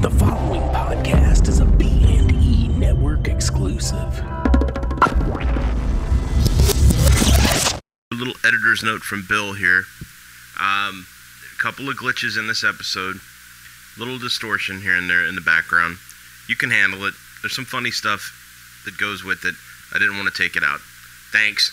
[0.00, 4.18] The following podcast is a B&E network exclusive.
[8.10, 9.84] A little editor's note from Bill here.
[10.58, 11.04] Um,
[11.54, 13.16] a couple of glitches in this episode.
[13.98, 15.98] Little distortion here and there in the background.
[16.48, 17.12] You can handle it.
[17.42, 19.54] There's some funny stuff that goes with it.
[19.94, 20.80] I didn't want to take it out.
[21.30, 21.72] Thanks.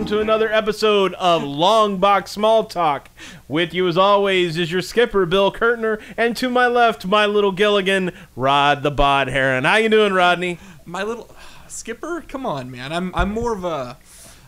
[0.00, 3.10] Welcome to another episode of Longbox Small Talk.
[3.48, 7.52] With you as always is your skipper Bill Kurtner, and to my left, my little
[7.52, 9.64] Gilligan, Rod the Bod Heron.
[9.64, 10.58] How you doing, Rodney?
[10.86, 11.30] My little
[11.68, 12.24] skipper.
[12.26, 12.94] Come on, man.
[12.94, 13.98] I'm I'm more of a.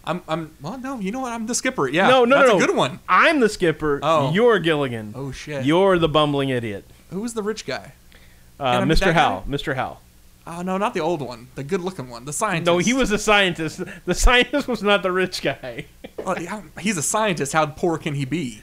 [0.05, 0.57] I'm I'm.
[0.63, 0.99] Well, no.
[0.99, 1.35] You know what?
[1.35, 1.87] I'm the skipper.
[1.87, 2.09] Yeah.
[2.09, 2.57] no, no, that's no.
[2.57, 3.01] a good one.
[3.07, 4.01] I'm the skipper.
[4.03, 4.33] Oh.
[4.33, 5.13] You're Gilligan.
[5.15, 5.67] Oh shit.
[5.67, 6.87] You're the bumbling idiot.
[7.11, 7.93] Who's the rich guy?
[8.59, 9.13] Uh, Mr.
[9.13, 9.43] guy?
[9.47, 9.75] Mr.
[9.75, 10.01] Hal.
[10.47, 11.49] Oh no, not the old one.
[11.55, 12.25] The good-looking one.
[12.25, 12.67] The scientist.
[12.67, 13.81] No, he was a scientist.
[14.05, 15.87] The scientist was not the rich guy.
[16.25, 16.37] Well,
[16.79, 17.53] he's a scientist.
[17.53, 18.63] How poor can he be?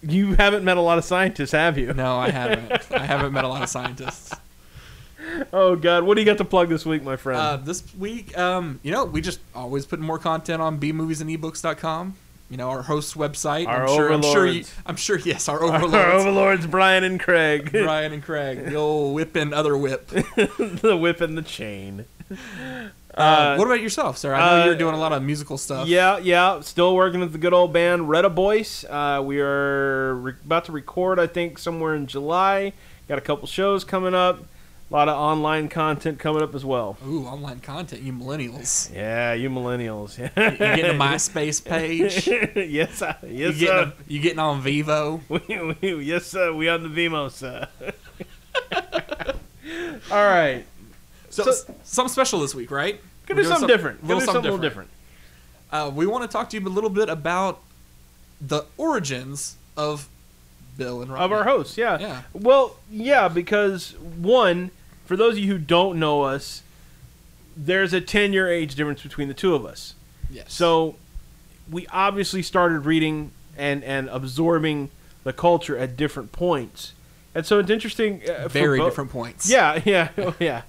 [0.00, 1.92] You haven't met a lot of scientists, have you?
[1.92, 2.92] No, I haven't.
[2.92, 4.32] I haven't met a lot of scientists.
[5.52, 7.40] Oh God, what do you got to plug this week, my friend?
[7.40, 12.14] Uh, this week, um, you know, we just always put more content on bmoviesandebooks.com.
[12.50, 13.66] You know, our host website.
[13.66, 14.74] Our I'm sure, I'm sure, you, overlords.
[14.86, 15.94] I'm sure, yes, our overlords.
[15.94, 16.24] Our overlords.
[16.24, 17.70] overlords, Brian and Craig.
[17.72, 20.06] Brian and Craig, the old whip and other whip.
[20.08, 22.06] the whip and the chain.
[23.14, 24.32] Uh, what about yourself, sir?
[24.32, 25.88] I know uh, you're doing a lot of musical stuff.
[25.88, 26.60] Yeah, yeah.
[26.60, 28.84] Still working with the good old band Retta Boys.
[28.88, 32.72] Uh, we are re- about to record, I think, somewhere in July.
[33.08, 34.44] Got a couple shows coming up.
[34.90, 36.96] A lot of online content coming up as well.
[37.06, 38.90] Ooh, online content, you millennials.
[38.94, 40.16] Yeah, you millennials.
[40.18, 42.26] You getting a MySpace page?
[42.56, 43.92] yes, I, You yes, getting, sir.
[43.98, 45.20] a, you getting on Vivo?
[45.28, 46.54] We, we, yes, sir.
[46.54, 47.68] We on the Vimeo, sir.
[50.10, 50.64] All right.
[51.30, 53.00] So, So- s- something special this week, right?
[53.26, 54.06] Gonna do something some- different.
[54.08, 54.88] do something a little different.
[55.70, 57.60] Uh, we want to talk to you a little bit about
[58.40, 60.08] the origins of
[60.78, 61.20] Bill and Rob.
[61.24, 61.76] of our hosts.
[61.76, 61.98] Yeah.
[61.98, 62.22] Yeah.
[62.32, 64.70] Well, yeah, because one,
[65.08, 66.62] for those of you who don't know us,
[67.56, 69.94] there's a 10 year age difference between the two of us.
[70.30, 70.52] Yes.
[70.52, 70.96] So
[71.70, 74.90] we obviously started reading and, and absorbing
[75.24, 76.92] the culture at different points.
[77.34, 78.20] And so it's interesting.
[78.28, 79.48] Uh, very different points.
[79.48, 80.62] Yeah, yeah, oh, yeah.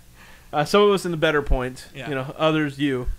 [0.54, 1.90] Uh, some of us in the better point.
[1.94, 2.08] Yeah.
[2.08, 3.10] You know, others you.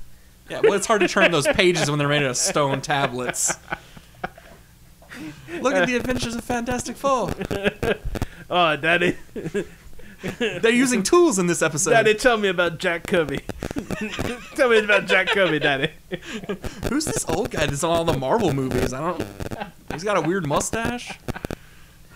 [0.48, 3.59] Yeah, well, it's hard to turn those pages when they're made out of stone tablets.
[5.60, 7.30] Look at the adventures of Fantastic Four.
[8.53, 9.16] Oh, Daddy,
[10.38, 11.91] They're using tools in this episode.
[11.91, 13.41] Daddy, tell me about Jack Kirby.
[14.54, 15.91] tell me about Jack Kirby, Daddy.
[16.88, 18.92] Who's this old guy that's on all the Marvel movies?
[18.92, 19.26] I don't.
[19.92, 21.19] He's got a weird mustache.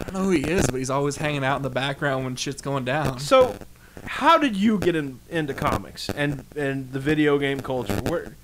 [0.01, 2.37] I don't know who he is, but he's always hanging out in the background when
[2.37, 3.21] shit's going down.
[3.21, 3.57] So,
[4.05, 7.97] how did you get in, into comics and and the video game culture?
[8.07, 8.37] Where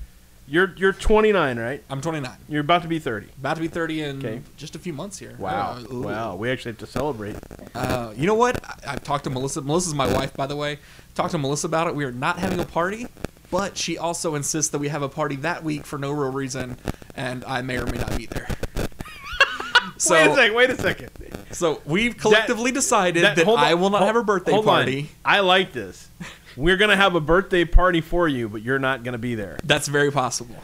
[0.51, 1.83] you're you're 29, right?
[1.89, 3.29] I'm 29, You're about to be 30.
[3.39, 4.41] about to be 30 in Okay.
[4.57, 5.37] just a few months here.
[5.39, 6.35] Wow, Uh, wow.
[6.37, 7.37] We actually have to celebrate.
[7.75, 8.63] Uh, you know what?
[8.65, 9.63] I, I've talked to Melissa.
[9.63, 10.79] Melissa's my wife, by the way.
[11.15, 11.95] Talked to Melissa about it.
[11.95, 13.07] We are not having a party,
[13.51, 16.77] but she also insists that we have a party that week for no real reason,
[17.15, 18.49] and I may or may not be there.
[19.99, 20.55] so, wait a second.
[20.55, 21.11] Wait a second.
[21.53, 24.67] so we've collectively decided that, hold on, I will not hold- have a birthday hold
[24.67, 24.75] on.
[24.75, 25.11] party.
[25.25, 26.09] I like this.
[26.57, 29.59] We're gonna have a birthday party for you, but you're not gonna be there.
[29.65, 30.57] That's very possible.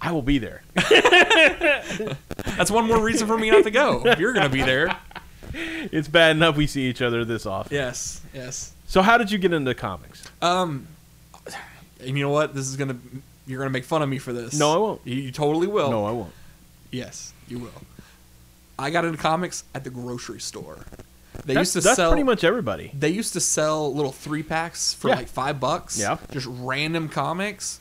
[0.00, 0.62] I will be there.
[0.74, 4.02] That's one more reason for me not to go.
[4.04, 4.96] If you're gonna be there,
[5.54, 7.74] it's bad enough we see each other this often.
[7.74, 8.72] yes, yes.
[8.86, 10.24] So, how did you get into comics?
[10.42, 10.86] Um,
[12.00, 12.54] and you know what?
[12.54, 12.96] This is gonna
[13.46, 14.58] you're gonna make fun of me for this.
[14.58, 15.00] No, I won't.
[15.04, 15.90] You, you totally will.
[15.90, 16.32] No, I won't.
[16.90, 17.70] Yes, you will.
[18.78, 20.78] I got into comics at the grocery store.
[21.44, 22.10] They That's, used to that's sell.
[22.10, 22.90] pretty much everybody.
[22.94, 25.16] They used to sell little three packs for Yeah.
[25.16, 25.98] like five bucks.
[25.98, 26.18] Yeah.
[26.30, 27.80] Just random comics.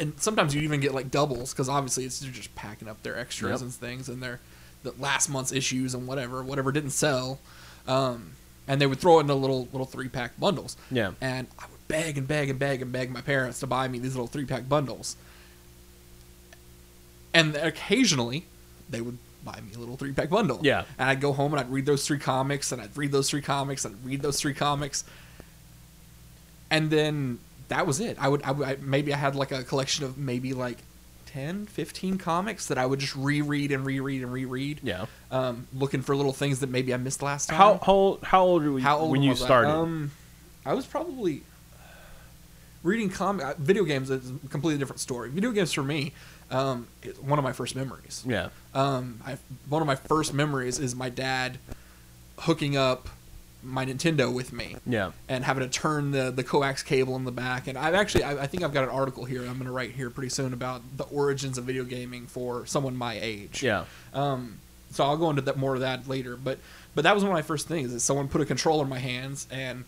[0.00, 3.18] And sometimes you'd even get like doubles because obviously it's they're just packing up their
[3.18, 3.60] extras Yep.
[3.60, 4.40] and things and their
[4.82, 7.38] the last month's issues and whatever whatever didn't sell,
[7.86, 8.32] um,
[8.66, 10.76] and they would throw it into little little three pack bundles.
[10.90, 11.12] Yeah.
[11.20, 13.98] And I would beg and beg and beg and beg my parents to buy me
[13.98, 15.14] these little three pack bundles.
[17.34, 18.46] And occasionally,
[18.90, 20.60] they would buy me a little three pack bundle.
[20.62, 20.84] Yeah.
[20.98, 23.42] And I'd go home and I'd read those three comics and I'd read those three
[23.42, 25.04] comics and I'd read those three comics.
[26.70, 28.16] And then that was it.
[28.20, 30.78] I would, I would I, maybe I had like a collection of maybe like
[31.26, 34.80] 10, 15 comics that I would just reread and reread and reread.
[34.82, 35.06] Yeah.
[35.30, 37.58] Um, looking for little things that maybe I missed last time.
[37.58, 39.46] How how old, how old were you How old when you was I?
[39.46, 39.70] started?
[39.70, 40.10] Um,
[40.64, 41.42] I was probably
[42.82, 45.30] reading comic uh, video games is a completely different story.
[45.30, 46.12] Video games for me,
[46.52, 48.22] um, is one of my first memories.
[48.26, 48.48] yeah.
[48.74, 49.36] Um, I,
[49.68, 51.58] one of my first memories is my dad
[52.38, 53.08] hooking up
[53.64, 55.12] my Nintendo with me Yeah.
[55.28, 57.68] and having to turn the, the coax cable in the back.
[57.68, 59.92] And I've actually, I, I think I've got an article here I'm going to write
[59.92, 63.62] here pretty soon about the origins of video gaming for someone my age.
[63.62, 63.84] Yeah.
[64.14, 64.58] Um,
[64.90, 66.36] so I'll go into that more of that later.
[66.36, 66.58] But
[66.94, 67.92] but that was one of my first things.
[67.92, 69.84] Is someone put a controller in my hands and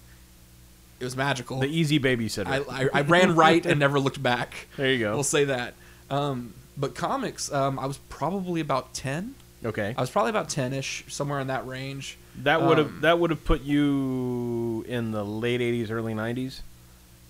[1.01, 1.59] it was magical.
[1.61, 2.47] The easy babysitter.
[2.47, 4.69] I, I, I ran right and never looked back.
[4.77, 5.15] there you go.
[5.15, 5.75] We'll say that.
[6.11, 9.35] Um, but comics, um, I was probably about ten.
[9.65, 9.95] Okay.
[9.97, 12.19] I was probably about ten-ish, somewhere in that range.
[12.43, 16.61] That would have um, that would have put you in the late '80s, early '90s.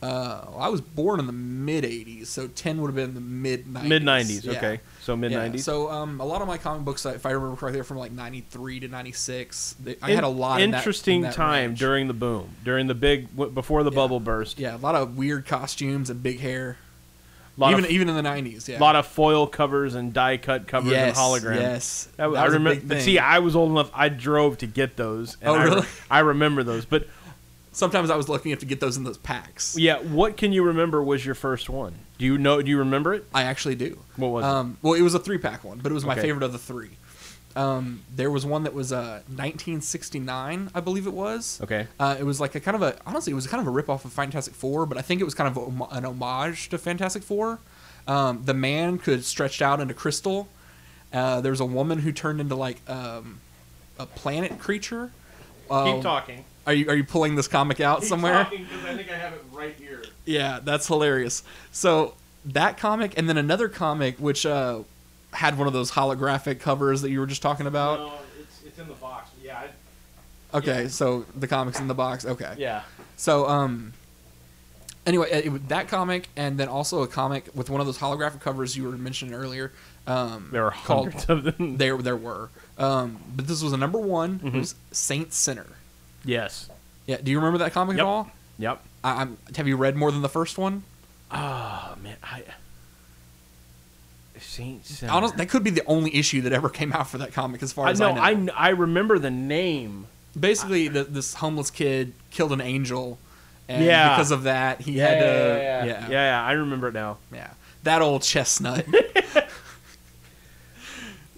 [0.03, 3.67] Uh, I was born in the mid '80s, so ten would have been the mid
[3.67, 3.85] '90s.
[3.89, 4.45] Mid '90s.
[4.45, 4.53] Yeah.
[4.53, 4.81] Okay.
[5.03, 5.61] So mid Yeah, '90s.
[5.61, 8.13] So um, a lot of my comic books, if I remember correctly, are from like
[8.13, 9.77] '93 to '96.
[10.03, 10.61] I In- had a lot.
[10.61, 11.79] in that- interesting in that time range.
[11.79, 13.95] during the boom, during the big before the Yeah.
[13.97, 14.59] bubble burst.
[14.59, 16.77] Yeah, a lot of weird costumes and big hair.
[17.57, 18.69] Lot even of even in the '90s.
[18.69, 18.79] Yeah.
[18.79, 21.57] A lot of foil covers and die cut covers yes, and hologram.
[21.61, 22.81] Yes, That, That I was a remember.
[22.81, 23.01] big thing.
[23.01, 23.91] see, I was old enough.
[23.95, 25.37] I drove to get those.
[25.41, 25.87] And Oh, I, re- really?
[26.11, 26.85] I remember those.
[26.85, 27.07] But
[27.73, 29.77] Sometimes I was lucky enough to get those in those packs.
[29.77, 31.95] yeah, what can you remember was your first one?
[32.19, 32.63] Do you know?
[32.63, 33.25] Do you remember it?
[33.35, 33.99] I actually do.
[34.15, 34.49] What was it?
[34.49, 36.23] um, Well, it was a three pack one, but it was my Okay.
[36.23, 36.91] favorite of the three.
[37.57, 41.61] Um, there was one that was uh, 1969, I believe it was.
[41.63, 41.87] Okay.
[42.01, 43.89] Uh, it was like a kind of a honestly, it was kind of a rip
[43.89, 46.79] off of Fantastic Four, but I think it was kind of a, an homage to
[46.79, 47.61] Fantastic Four.
[48.07, 50.49] Um, the man could stretched out into crystal.
[51.13, 53.41] Uh, there was a woman who turned into like um,
[53.99, 55.13] a planet creature.
[55.71, 56.45] Um, talking.
[56.67, 58.47] Are you are you pulling this comic out somewhere?
[58.51, 60.03] because I think I have it right here.
[60.25, 61.43] Yeah, that's hilarious.
[61.71, 62.15] So
[62.45, 64.81] that comic, and then another comic which uh,
[65.35, 67.99] had one of those holographic covers that you were just talking about.
[67.99, 69.31] No, it's, it's in the box.
[69.43, 69.63] Yeah.
[70.55, 70.89] Okay, yeah.
[70.89, 72.25] so the comics in the box.
[72.25, 72.55] Okay.
[72.59, 72.83] yeah.
[73.17, 73.93] So um.
[75.07, 78.41] Anyway, it, it- that comic, and then also a comic with one of those holographic
[78.41, 79.71] covers you were mentioning earlier.
[80.07, 81.77] Um, There are called- hundreds of them.
[81.79, 82.49] There, there were.
[82.79, 84.39] Um, but this was a number one.
[84.39, 84.47] Mhm.
[84.47, 85.67] It was Saint Sinner.
[86.25, 86.71] yes.
[87.07, 87.19] Yeah.
[87.23, 88.03] Do you remember that comic Yep.
[88.03, 88.31] at all?
[88.59, 88.81] Yep.
[89.05, 90.85] I, I'm, have you read more than the first one?
[91.31, 92.45] Oh man, I.
[94.55, 95.13] Saint Sinner.
[95.13, 97.73] Honestly, that could be the only issue that ever came out for that comic, as
[97.73, 98.11] far I as know.
[98.11, 98.53] I know.
[98.55, 100.07] I, I remember the name.
[100.39, 103.19] basically the, this homeless kid killed an angel
[103.69, 104.15] and Yeah.
[104.17, 106.45] because of that he Yeah, had to yeah, yeah, yeah, yeah.
[106.45, 107.19] I remember it now.
[107.33, 107.51] yeah.
[107.85, 108.85] that old chestnut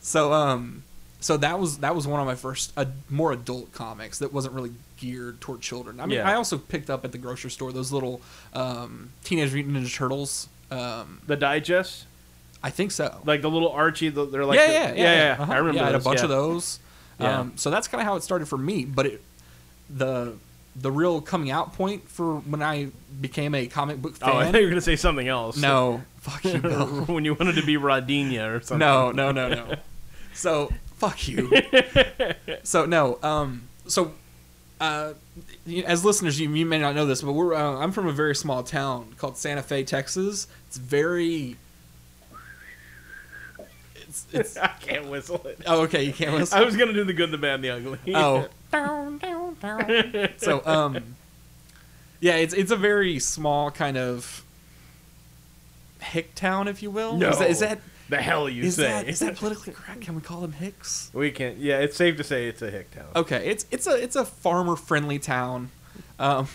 [0.01, 0.83] so um
[1.21, 4.55] so that was that was one of my first uh, more adult comics that wasn't
[4.55, 6.31] really geared toward children i mean Yeah.
[6.31, 8.21] i also picked up at the grocery store those little
[8.55, 12.07] um teenage mutant ninja turtles um The digest,
[12.63, 14.09] i think so like the little Archie.
[14.09, 15.53] the- They're like yeah, the- yeah, yeah, yeah, Uh-huh.
[15.53, 15.77] I remember.
[15.79, 16.25] Yeah, I had a bunch yeah.
[16.25, 16.79] of those.
[17.21, 17.41] Yeah.
[17.41, 18.85] Um, so that's kind of how it started for me.
[18.85, 19.23] But it,
[19.89, 20.35] the
[20.75, 22.89] the real coming out point for when I
[23.21, 24.29] became a comic book fan.
[24.31, 25.57] Oh, I thought you were gonna say something else.
[25.57, 26.59] no, fuck you,
[27.09, 28.79] when you wanted to be Rodinia or something.
[28.81, 29.75] no, no, no, no.
[30.35, 31.51] So fuck you.
[32.63, 33.19] so no.
[33.23, 33.69] Um.
[33.87, 34.13] So.
[34.79, 35.15] Uh,
[35.87, 38.35] as listeners, you, you may not know this, but we're uh, I'm from a very
[38.37, 40.47] small town called Santa Fe, Texas.
[40.69, 41.57] It's very.
[44.17, 45.61] It's, it's I can't whistle it.
[45.67, 46.59] oh okay you can't whistle.
[46.59, 47.99] I was gonna do the good, the bad, and the ugly.
[48.15, 48.49] Oh.
[50.39, 51.17] so um
[52.21, 54.45] yeah, it's it's a very small kind of
[56.01, 57.17] hick town, if you will.
[57.17, 57.31] no.
[57.31, 58.85] Is that is that, the hell you is say?
[58.85, 60.01] that is that politically correct?
[60.01, 61.11] Can we call them hicks?
[61.13, 61.59] we can't.
[61.59, 63.07] Yeah, it's safe to say it's a hick town.
[63.15, 65.71] Okay, it's it's a it's a farmer friendly town.
[66.19, 66.49] Um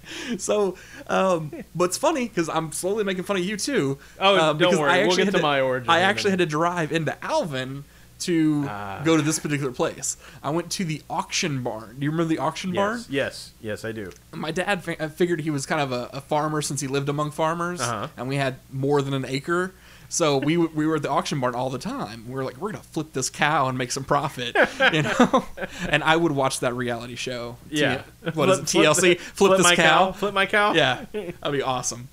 [0.38, 0.76] So,
[1.08, 3.98] um, but it's funny because I'm slowly making fun of you too.
[4.18, 6.46] Oh, uh, don't worry, I we'll get had to my origin I actually had to
[6.46, 7.84] drive into Alvin
[8.20, 9.02] to Ah.
[9.04, 10.16] go to this particular place.
[10.44, 11.96] I went to the auction barn.
[11.98, 12.98] Do you remember the auction barn?
[13.08, 14.12] Yes, yes, yes, I do.
[14.32, 17.08] my dad fi- I figured he was kind of a, a farmer since he lived
[17.08, 18.06] among farmers, Uh-huh.
[18.16, 19.72] and we had more than an acre.
[20.12, 22.26] So we we were at the auction barn all the time.
[22.28, 24.54] We were like, we're gonna flip this cow and make some profit,
[24.92, 25.46] you know.
[25.88, 27.56] and I would watch that reality show.
[27.70, 28.02] T- Yeah.
[28.34, 28.68] what is it?
[28.68, 29.18] Flip- TLC?
[29.18, 30.12] Flip, this my cow.
[30.12, 30.74] Flip my cow.
[30.74, 32.08] Yeah, that'd be awesome.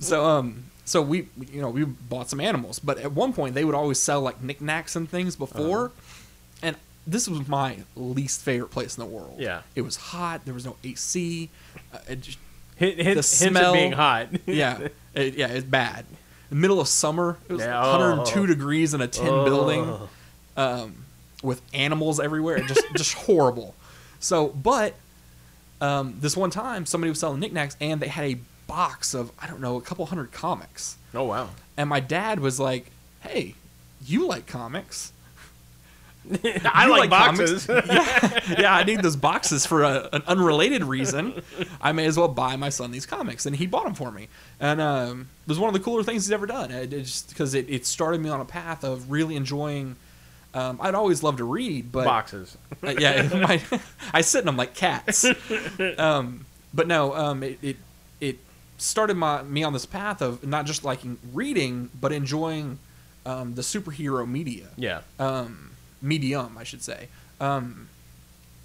[0.00, 3.62] So um, so we you know we bought some animals, but at one point they
[3.66, 5.92] would always sell like knickknacks and things before, Uh-huh.
[6.62, 9.36] and this was my least favorite place in the world.
[9.38, 9.60] Yeah.
[9.74, 10.46] it was hot.
[10.46, 11.50] There was no AC.
[11.92, 12.38] Uh, it just,
[12.76, 14.28] Hint, hint, The smell- being hot.
[14.46, 16.06] yeah, it, yeah, it's bad.
[16.50, 18.46] The middle of summer, it was Yeah, 102 oh.
[18.46, 19.44] degrees in a tin Oh.
[19.44, 20.08] building,
[20.56, 21.04] um,
[21.42, 22.60] with animals everywhere.
[22.66, 23.74] Just just horrible.
[24.20, 24.94] So, but
[25.80, 28.36] um, this one time, somebody was selling knickknacks, and they had a
[28.66, 31.50] box of I don't know a couple hundred comics, Oh wow.
[31.76, 32.90] and my dad was like,
[33.20, 33.54] "Hey,
[34.04, 35.12] you like comics?"
[36.64, 37.66] I like, comics?
[37.66, 37.68] boxes.
[37.86, 41.42] yeah, yeah, I need those boxes for a, an unrelated reason.
[41.80, 44.28] I may as well buy my son these comics, and he bought them for me.
[44.60, 46.70] And um, it was one of the cooler things he's ever done.
[46.70, 49.96] It, it just because it, it started me on a path of really enjoying.
[50.54, 52.56] Um, I'd always loved to read, but Boxes.
[52.82, 53.60] uh, yeah, my,
[54.12, 55.24] I sit in them like cats.
[55.98, 57.76] Um, but no, um, it, it
[58.20, 58.38] it
[58.78, 62.78] started my me on this path of not just liking reading, but enjoying
[63.26, 65.00] um, the superhero media Yeah.
[65.18, 65.70] um,
[66.00, 67.08] medium, I should say.
[67.40, 67.88] Um,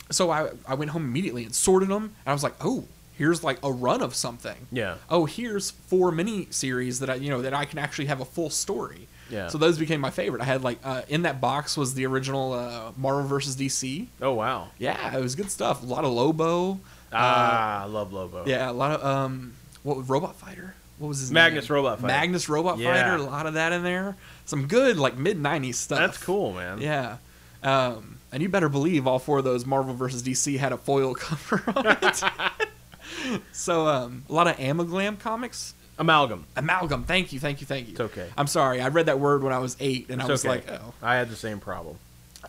[0.09, 2.85] so I, I went home immediately and sorted them, and I was like, oh,
[3.17, 4.67] here's like a run of something.
[4.71, 4.95] Yeah.
[5.09, 8.25] Oh, here's four mini series that I, you know, that I can actually have a
[8.25, 9.07] full story.
[9.29, 9.47] Yeah.
[9.47, 10.41] So those became my favorite.
[10.41, 14.07] I had like uh, in that box was the original uh, Marvel versus DC.
[14.21, 14.67] Oh wow.
[14.77, 15.81] Yeah, it was good stuff.
[15.81, 16.79] A lot of Lobo.
[17.11, 18.43] Ah, I love Lobo.
[18.45, 20.75] Yeah, a lot of um, what was Robot Fighter?
[20.99, 21.75] What was his Magnus name?
[21.75, 22.07] Robot Fighter.
[22.13, 22.93] Magnus Robot Yeah.
[22.93, 23.15] Fighter.
[23.23, 24.15] A lot of that in there.
[24.45, 25.99] Some good like mid '90s stuff.
[25.99, 26.79] That's cool, man.
[26.81, 27.17] Yeah.
[27.63, 30.23] Um, and you better believe all four of those Marvel vs.
[30.23, 32.23] DC had a foil cover on it.
[33.51, 35.73] so um, a lot of Amaglam comics.
[35.99, 36.45] Amalgam.
[36.55, 37.03] Amalgam.
[37.03, 37.91] Thank you, thank you, thank you.
[37.91, 38.29] It's okay.
[38.37, 38.81] I'm sorry.
[38.81, 40.55] I read that word when I was eight, and I was okay.
[40.55, 40.93] like, oh.
[41.03, 41.97] I had the same problem.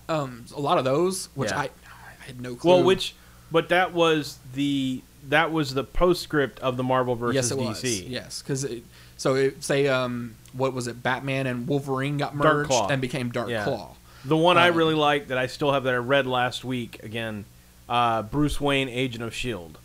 [0.08, 1.60] Um, a lot of those, which Yeah.
[1.60, 2.70] I, I had no clue.
[2.70, 3.14] Well, which,
[3.52, 7.66] but that was the that was the postscript of the Marvel versus yes, it DC.
[7.68, 8.00] was.
[8.02, 8.82] Yes, because it,
[9.16, 11.02] so it, say um, what was it?
[11.02, 13.64] Batman and Wolverine got merged and became Dark Yeah.
[13.64, 13.94] Claw.
[14.24, 17.02] The one I Um, really like that I still have that I read last week
[17.02, 17.44] again,
[17.88, 19.78] uh, Bruce Wayne, Agent of Shield,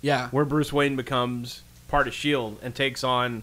[0.00, 3.42] Yeah, where Bruce Wayne becomes part of Shield and takes on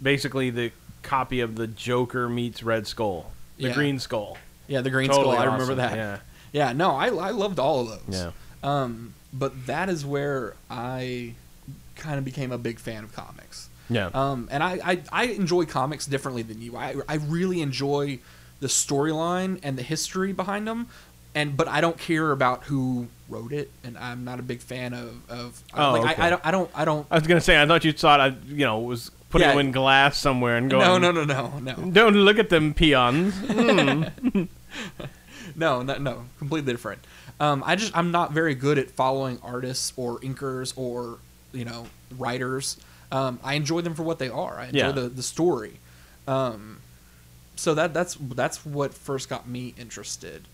[0.00, 0.70] basically the
[1.02, 3.74] copy of the Joker meets Red Skull, the Yeah.
[3.74, 4.38] Green Skull.
[4.68, 5.42] yeah, the Green Totally Skull.
[5.42, 5.76] I remember awesome.
[5.78, 5.96] that.
[5.96, 6.18] Yeah,
[6.52, 8.16] Yeah, no, I, I loved all of those.
[8.22, 8.30] yeah.
[8.62, 11.34] Um, but that is where I
[11.96, 13.68] kind of became a big fan of comics.
[13.90, 14.08] Yeah.
[14.14, 16.76] Um, and I, I, I enjoy comics differently than you.
[16.76, 18.20] I, I really enjoy
[18.60, 20.86] the storyline and the history behind them.
[21.34, 24.94] And but I don't care about who wrote it, and I'm not a big fan
[24.94, 26.22] of of Oh, like okay.
[26.22, 27.06] I, I don't I don't I don't.
[27.10, 29.56] I was gonna say I thought you thought I you know was putting Yeah.
[29.56, 30.86] them in glass somewhere and going.
[30.86, 33.34] No, no, no, no, no, Don't look at them peons.
[35.56, 37.00] no, no, no, completely different.
[37.40, 41.18] Um, I just I'm not very good at following artists or inkers or
[41.52, 41.86] you know
[42.16, 42.76] writers.
[43.12, 44.58] Um, I enjoy them for what they are.
[44.58, 44.92] I enjoy Yeah.
[44.92, 45.78] the the story.
[46.26, 46.80] Um,
[47.56, 50.46] so that that's that's what first got me interested.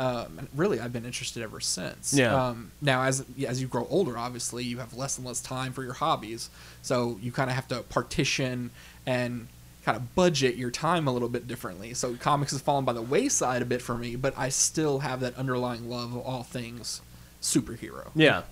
[0.00, 2.14] Um, and really, I've been interested ever since.
[2.14, 2.32] Yeah.
[2.48, 5.82] Um, now, as as you grow older, obviously, you have less and less time for
[5.82, 6.50] your hobbies,
[6.82, 8.70] so you kind of have to partition
[9.06, 9.48] and
[9.88, 11.94] kind of budget your time a little bit differently.
[11.94, 15.20] So comics has fallen by the wayside a bit for me, but I still have
[15.20, 17.00] that underlying love of all things
[17.40, 18.10] superhero.
[18.14, 18.42] yeah.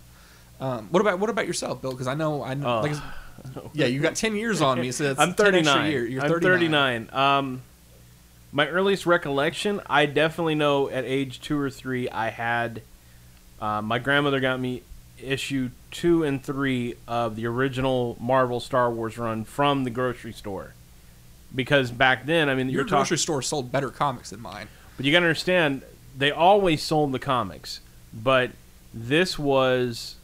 [0.59, 1.90] Um, what about what about yourself, Bill?
[1.90, 2.78] Because I know I know.
[2.78, 2.81] Oh.
[2.81, 2.97] Like,
[3.75, 5.90] yeah, you got ten years on me, so that's I'm 10 extra 39.
[5.90, 6.07] year.
[6.07, 7.09] You're I'm 39.
[7.09, 7.11] 39.
[7.12, 7.62] Um,
[8.52, 12.81] my earliest recollection, I definitely know at age two or three, I had
[13.61, 14.83] uh, my grandmother got me
[15.23, 20.73] issue two and three of the original Marvel Star Wars run from the grocery store.
[21.57, 24.69] Because back then, I mean, Your grocery store sold better comics than mine.
[24.97, 25.83] but you got to understand,
[26.17, 27.81] they always sold the comics,
[28.13, 28.51] but
[28.95, 30.17] this was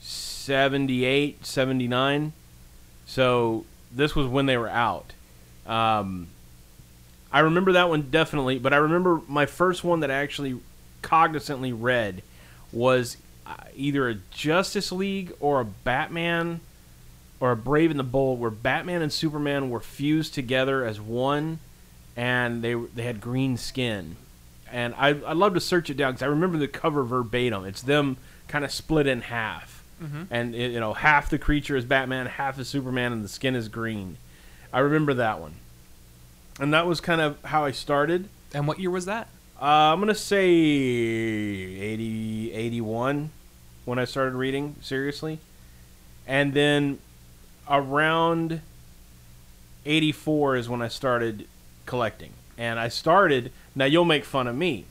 [0.00, 2.32] 78, 79.
[3.06, 5.12] So this was when they were out.
[5.66, 6.28] Um,
[7.32, 10.58] I remember that one definitely, but I remember my first one that I actually
[11.02, 12.22] cognizantly read
[12.72, 16.60] was uh, either a Justice League or a Batman
[17.40, 21.58] or a Brave and the Bold, where Batman and Superman were fused together as one,
[22.16, 24.16] and they they had green skin.
[24.70, 27.64] And I I love to search it down because I remember the cover verbatim.
[27.64, 28.16] It's them
[28.48, 29.84] kind of split in half,
[30.30, 33.54] and it, you know half the creature is Batman, half is Superman, and the skin
[33.54, 34.16] is green.
[34.72, 35.54] I remember that one,
[36.58, 38.28] and that was kind of how I started.
[38.54, 39.28] And what year was that?
[39.60, 43.30] Uh, I'm gonna say 80, 81
[43.84, 45.38] when I started reading seriously,
[46.26, 46.98] and then
[47.68, 48.60] around
[49.84, 51.46] 84 is when I started
[51.86, 52.32] collecting.
[52.58, 53.52] And I started.
[53.74, 54.84] Now you'll make fun of me.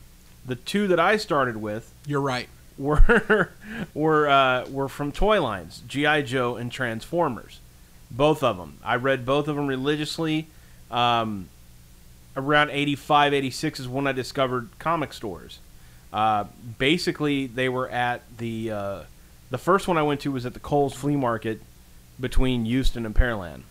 [0.46, 2.48] The two that I started with You're right.
[2.78, 3.50] were
[3.94, 7.60] were uh, were from toy lines, GI Joe and Transformers,
[8.12, 8.78] both of them.
[8.84, 10.48] I read both of them religiously.
[10.92, 11.50] Um,
[12.38, 15.60] around 85, 86 is when I discovered comic stores.
[16.14, 16.46] Uh,
[16.78, 19.04] basically, they were at the uh,
[19.50, 21.62] the first one I went to was at the Coles Flea Market
[22.20, 23.64] between Houston and Pearland,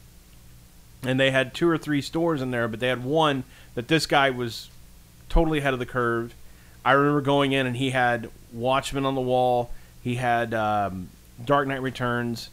[1.02, 4.06] and they had two or three stores in there, but they had one that this
[4.06, 4.70] guy was
[5.28, 6.34] totally ahead of the curve.
[6.84, 9.70] I remember going in and he had Watchmen on the wall.
[10.02, 11.08] He had um,
[11.44, 12.50] Dark Knight Returns.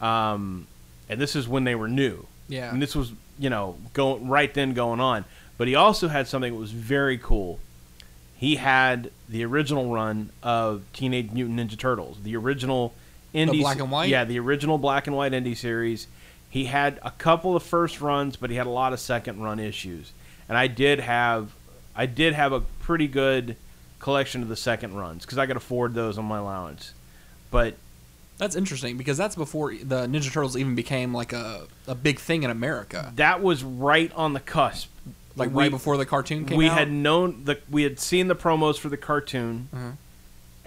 [0.00, 0.66] Um,
[1.08, 2.26] and this is when they were new.
[2.48, 2.72] Yeah.
[2.72, 5.24] and this was you know going right then going on.
[5.56, 7.58] But he also had something that was very cool.
[8.36, 12.94] He had the original run of Teenage Mutant Ninja Turtles, the original
[13.34, 14.08] indie black and white?
[14.08, 16.06] Yeah, the original black and white indie series.
[16.50, 19.58] He had a couple of first runs, but he had a lot of second run
[19.60, 20.12] issues.
[20.48, 21.52] And I did have,
[21.94, 23.56] I did have a pretty good
[23.98, 26.94] collection of the second runs because I could afford those on my allowance.
[27.50, 27.74] But
[28.38, 32.44] That's interesting because that's before the Ninja Turtles even became like a, a big thing
[32.44, 33.12] in America.
[33.16, 34.88] that was right on the cusp.
[35.36, 36.78] Like We- right before the cartoon came we out.
[36.78, 39.90] had known the we had seen the promos for the cartoon, Uh-huh.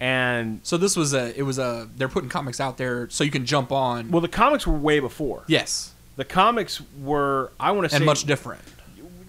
[0.01, 3.29] And so this was a it was a they're putting comics out there so you
[3.31, 4.09] can jump on.
[4.11, 5.43] well, the comics were way before.
[5.47, 8.63] yes, The comics were I want to say and much different.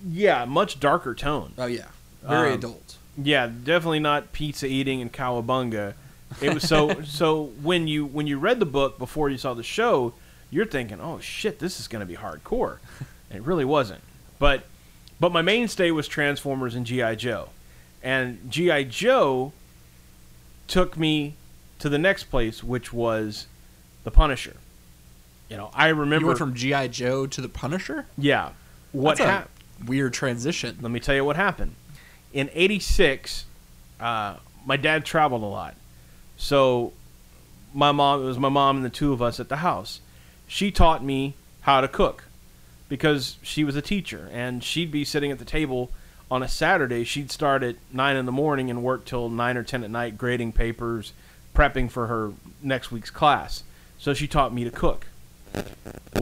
[0.08, 1.52] yeah, much darker tone.
[1.58, 1.88] Oh yeah,
[2.26, 2.96] very Um, adult.
[3.22, 5.92] Yeah, definitely not pizza eating and cowabunga.
[6.40, 9.62] It was so so when you when you read the book before you saw the
[9.62, 10.14] show,
[10.50, 12.78] you're thinking, "Oh shit, this is going to be hardcore."
[13.28, 14.00] And it really wasn't.
[14.38, 14.64] But
[15.20, 17.50] but my mainstay was Transformers and GI Joe.
[18.02, 19.52] And GI Joe
[20.72, 21.34] took me
[21.78, 23.46] to the next place which was
[24.04, 24.56] the Punisher.
[25.50, 28.06] You know, I remember You went from GI Joe to the Punisher.
[28.16, 28.52] yeah.
[28.92, 29.50] What happened?
[29.86, 30.78] Weird transition.
[30.80, 31.74] Let me tell you what happened.
[32.32, 33.44] In '86,
[34.00, 34.36] uh,
[34.66, 35.74] my dad traveled a lot,
[36.36, 36.92] so
[37.74, 40.00] my mom it was my mom and the two of us at the house.
[40.46, 42.24] She taught me how to cook
[42.88, 45.90] because she was a teacher, and she'd be sitting at the table
[46.32, 47.04] on a Saturday.
[47.04, 50.16] She'd start at nine in the morning and work till nine or ten at night,
[50.16, 51.12] grading papers,
[51.54, 53.64] prepping for her next week's class.
[53.98, 55.08] So she taught me to cook.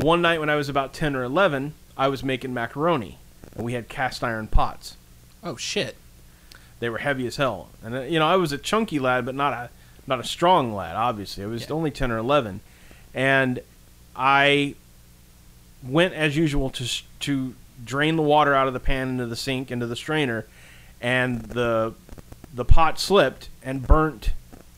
[0.00, 3.18] One night when I was about ten or eleven, I was making macaroni,
[3.54, 4.96] and we had cast iron pots.
[5.44, 5.96] Oh shit.
[6.80, 9.36] They were heavy as hell, and uh, you know I was a chunky lad, but
[9.36, 9.70] not a
[10.08, 10.96] not a strong lad.
[10.96, 11.74] Obviously, I was Yeah.
[11.76, 12.62] only ten or eleven,
[13.14, 13.60] and
[14.16, 14.74] I
[15.84, 19.70] went as usual to to drain the water out of the pan into the sink
[19.70, 20.46] into the strainer,
[21.00, 21.94] and the
[22.54, 24.32] the pot slipped and burnt.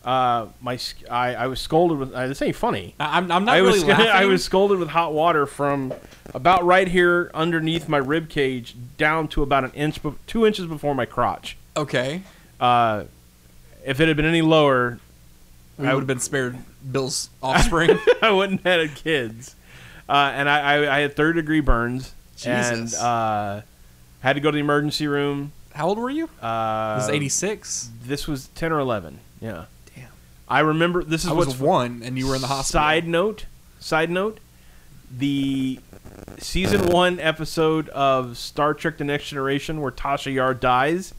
[0.04, 0.78] Uh, my
[1.10, 2.12] I, I was scolded with.
[2.12, 2.94] Uh, this ain't funny.
[2.98, 4.06] I- I'm, I'm not I really was laughing.
[4.08, 5.94] I was scolded with hot water from
[6.34, 10.94] about right here underneath my rib cage down to about an inch, two inches before
[10.94, 11.56] my crotch.
[11.76, 12.22] okay.
[12.60, 13.04] Uh,
[13.84, 14.98] if it had been any lower,
[15.78, 16.58] We I- would have been spared
[16.90, 17.98] Bill's offspring.
[18.22, 19.54] I wouldn't have had kids.
[20.08, 22.12] Uh, and I, I, I had third degree burns
[22.46, 23.60] and uh,
[24.20, 25.52] had to go to the emergency room.
[25.74, 26.28] How old were you?
[26.40, 27.90] Uh, This is 86.
[28.04, 29.18] This was ten or eleven.
[29.40, 29.64] Yeah,
[29.96, 30.08] Damn.
[30.48, 31.02] I remember.
[31.02, 32.80] This is I was what's one, and you were in the hospital.
[32.80, 33.46] Side note,
[33.80, 34.38] side note,
[35.10, 35.80] the
[36.38, 41.14] season one episode of Star Trek: The Next Generation, where Tasha Yar dies,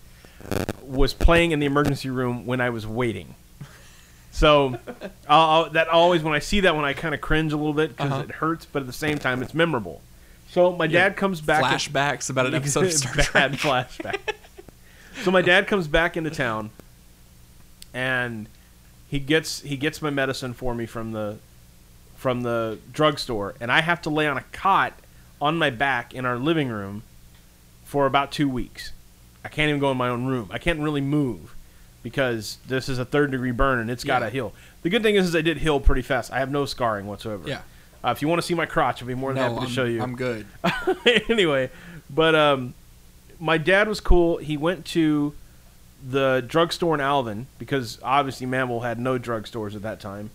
[0.83, 3.35] was playing in the emergency room when I was waiting.
[4.31, 4.77] So
[5.27, 7.73] I'll, I'll, that always, when I see that one, I kind of cringe a little
[7.73, 8.21] bit because Uh-huh.
[8.23, 10.01] it hurts, but at the same time, it's memorable.
[10.53, 11.63] So my dad comes back.
[11.63, 13.89] Flashbacks about an episode of Star bad Trek.
[13.89, 14.19] flashback.
[15.23, 16.69] so my dad comes back into town,
[17.93, 18.47] and
[19.09, 21.37] he gets he gets my medicine for me from the
[22.15, 24.93] from the drugstore, and I have to lay on a cot
[25.41, 27.01] on my back in our living room
[27.83, 28.91] for about two weeks.
[29.43, 30.49] I can't even go in my own room.
[30.53, 31.53] I can't really move
[32.01, 34.31] because this is a third degree burn and it's got to Yeah.
[34.31, 34.53] heal.
[34.83, 36.31] The good thing is, is I did heal pretty fast.
[36.31, 37.47] I have no scarring whatsoever.
[37.49, 37.61] Yeah.
[38.03, 39.67] Uh, if you want to see my crotch, I'll be more than No, happy I'm,
[39.67, 40.01] to show you.
[40.01, 40.45] I'm good.
[41.29, 41.69] anyway,
[42.09, 42.73] but um,
[43.39, 44.37] my dad was cool.
[44.37, 45.33] He went to
[46.05, 50.31] the drugstore in Alvin because obviously Manvel had no drugstores at that time,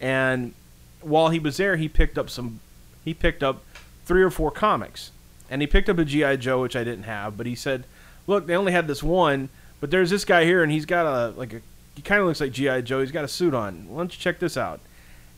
[0.00, 0.54] and
[1.02, 2.60] while he was there, he picked up some.
[3.04, 3.62] He picked up
[4.06, 5.10] three or four comics,
[5.50, 7.36] and he picked up a GI Joe, which I didn't have.
[7.36, 7.84] But he said,
[8.26, 11.30] "Look, they only had this one, but there's this guy here, and he's got a
[11.36, 11.60] like a.
[11.94, 13.00] He kind of looks like GI Joe.
[13.00, 13.86] He's got a suit on.
[13.88, 14.80] Why don't you check this out?"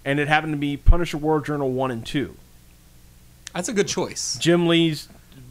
[0.04, 2.36] And it happened to be Punisher War Journal one and two.
[3.54, 4.36] That's a good choice.
[4.40, 5.08] Jim Lee's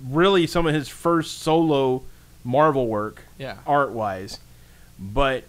[0.07, 2.03] really some of his first solo
[2.43, 3.55] Marvel work, Yeah.
[3.65, 4.39] art wise.
[4.99, 5.45] But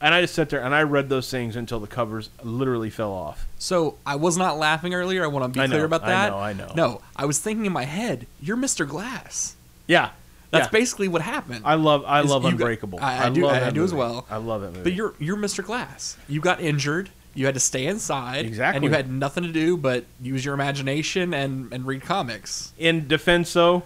[0.00, 3.12] and I just sat there and I read those things until the covers literally fell
[3.12, 3.46] off.
[3.58, 5.24] So I was not laughing earlier.
[5.24, 6.32] I want to be I clear know, about that.
[6.32, 6.72] I know, I know.
[6.76, 8.86] No, I was thinking in my head, you're Mr.
[8.86, 9.56] Glass.
[9.86, 10.10] Yeah,
[10.50, 10.70] That's yeah.
[10.70, 11.62] basically what happened.
[11.64, 12.98] I love I love you got- Unbreakable.
[13.02, 14.26] I- I do- I do as well.
[14.30, 14.82] I love it.
[14.84, 15.64] but you're you're Mr.
[15.64, 16.16] Glass.
[16.28, 17.10] You got injured.
[17.36, 18.46] You had to stay inside.
[18.46, 18.76] Exactly.
[18.76, 22.72] And you had nothing to do but use your imagination and, and read comics.
[22.78, 23.82] in defense though,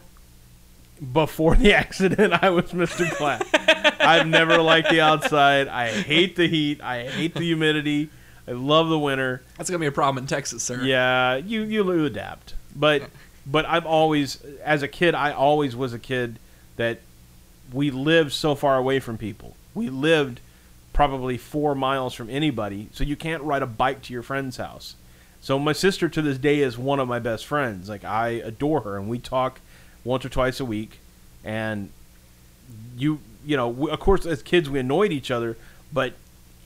[1.12, 3.16] before the accident, I was Mr.
[3.18, 3.42] Glass.
[4.00, 5.68] I've never liked the outside.
[5.68, 6.80] I hate the heat.
[6.80, 8.10] I hate the humidity.
[8.46, 9.42] I love the winter.
[9.56, 10.82] That's gonna be a problem in Texas, sir.
[10.82, 12.54] Yeah, you you adapt.
[12.74, 13.10] But
[13.46, 16.38] but I've always as a kid I always was a kid
[16.76, 17.00] that
[17.72, 19.56] we lived so far away from people.
[19.74, 20.40] We lived
[21.00, 24.96] probably 4 miles from anybody, so you can't ride a bike to your friend's house.
[25.40, 27.88] So my sister to this day is one of my best friends.
[27.88, 29.60] Like I adore her, and we talk
[30.04, 30.98] once or twice a week.
[31.42, 31.88] And
[32.98, 35.56] you, you know, of course, as kids we annoyed each other,
[35.90, 36.12] but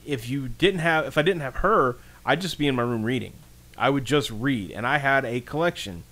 [0.05, 1.95] if you didn't have, if I didn't have her,
[2.25, 3.31] I'd just be in my room reading.
[3.77, 6.03] I would just read, and I had a collection.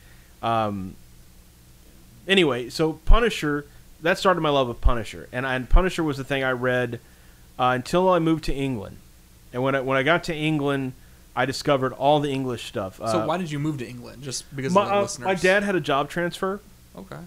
[0.42, 0.96] Um,
[2.26, 3.66] anyway, so Punisher,
[4.02, 7.02] that started my love of Punisher, and, and Punisher was the thing I read
[7.60, 8.98] uh, until I moved to England.
[9.52, 10.94] And when I when I got to England,
[11.36, 12.98] I discovered all the English stuff.
[12.98, 14.24] So Uh, why did you move to England?
[14.24, 15.26] Just because my, uh, listeners?
[15.26, 16.62] my dad had a job transfer.
[16.96, 17.20] Okay.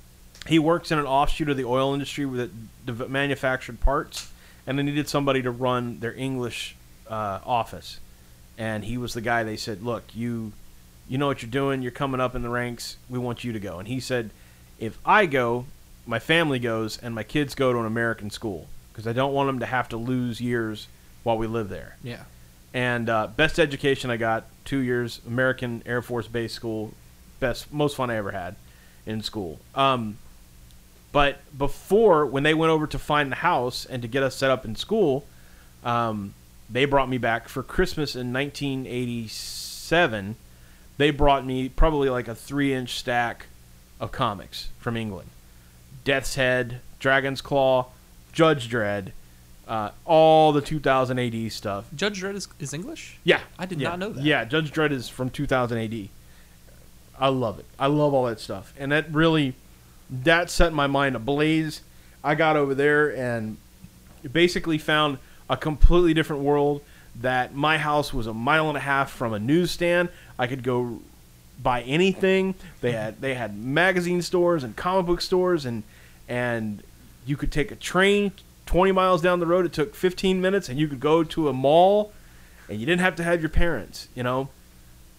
[0.47, 4.31] He works in an offshoot of the oil industry that manufactured parts,
[4.67, 6.77] and they needed somebody to run their English
[7.09, 7.99] uh, office.
[8.59, 9.43] And he was the guy.
[9.43, 10.53] They said, "Look, you,
[11.09, 11.83] you know what you're doing.
[11.83, 12.97] You're coming up in the ranks.
[13.09, 14.31] We want you to go." And he said,
[14.79, 15.67] "If I go,
[16.07, 19.49] my family goes, and my kids go to an American school because I don't want
[19.49, 20.89] them to have to lose years
[21.23, 22.23] while we live there." Yeah.
[22.73, 26.95] and uh, best education I got two years American Air Force Base School,
[27.41, 28.57] best most fun I ever had
[29.05, 29.59] in school.
[29.75, 30.17] Um,
[31.13, 34.51] but before when they went over to find the house and to get us set
[34.51, 35.25] up in school,
[35.85, 36.35] um,
[36.69, 40.37] they brought me back for Christmas in 1987.
[40.99, 43.47] They brought me probably like a three-inch stack
[44.01, 45.31] of comics from England:
[46.05, 47.87] Death's Head, Dragon's Claw,
[48.37, 49.13] Judge Dredd.
[49.67, 51.87] Uh, all the 2000 AD stuff.
[51.97, 53.19] Judge Dredd is, is English.
[53.25, 53.89] Yeah, I did yeah.
[53.89, 54.23] not know that.
[54.23, 56.09] Yeah, Judge Dredd is from 2000 AD.
[57.19, 57.65] I love it.
[57.79, 59.55] I love all that stuff, and that really
[60.09, 61.81] that set my mind ablaze.
[62.23, 63.57] I got over there and
[64.31, 65.19] basically found
[65.49, 66.83] a completely different world.
[67.17, 70.11] That my house was a mile and a half from a newsstand.
[70.39, 71.01] I could go
[71.61, 72.55] buy anything.
[72.83, 75.83] They had they had magazine stores and comic book stores, and
[76.29, 76.83] and
[77.27, 78.33] you could take a train
[78.67, 79.67] 20 miles down the road.
[79.67, 82.13] It took 15 minutes, and you could go to a mall,
[82.69, 84.09] and you didn't have to have your parents.
[84.15, 84.49] You know,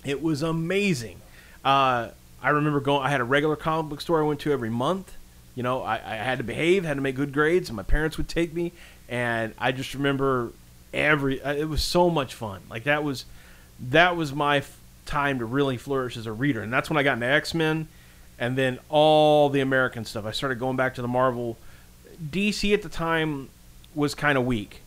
[0.05, 1.21] it was amazing.
[1.63, 2.09] Uh,
[2.41, 3.03] I remember going.
[3.05, 5.13] I had a regular comic book store I went to every month.
[5.55, 8.17] You know, I, I had to behave, had to make good grades, and my parents
[8.17, 8.73] would take me.
[9.09, 10.51] And I just remember
[10.93, 11.41] every.
[11.41, 12.61] uh, It was so much fun.
[12.69, 13.25] Like that was,
[13.89, 17.03] that was my f- time to really flourish as a reader, and that's when I
[17.03, 17.87] got into X Men,
[18.37, 20.25] and then all the American stuff.
[20.25, 21.57] I started going back to the Marvel.
[22.23, 23.49] DC at the time
[23.95, 24.81] was kind of weak.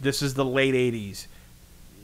[0.00, 1.26] This is the late '80s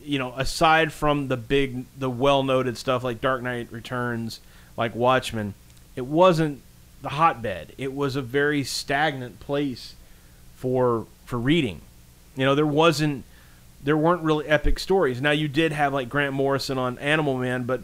[0.04, 4.40] you know, aside from the big, the well-noted stuff like Dark Knight Returns,
[4.76, 5.54] like Watchmen,
[5.96, 6.62] it wasn't
[7.02, 7.72] the hotbed.
[7.78, 9.94] It was a very stagnant place
[10.56, 11.80] for for reading.
[12.36, 13.24] You know, there wasn't,
[13.82, 15.20] there weren't really epic stories.
[15.20, 17.82] Now you did have like Grant Morrison on Animal Man, but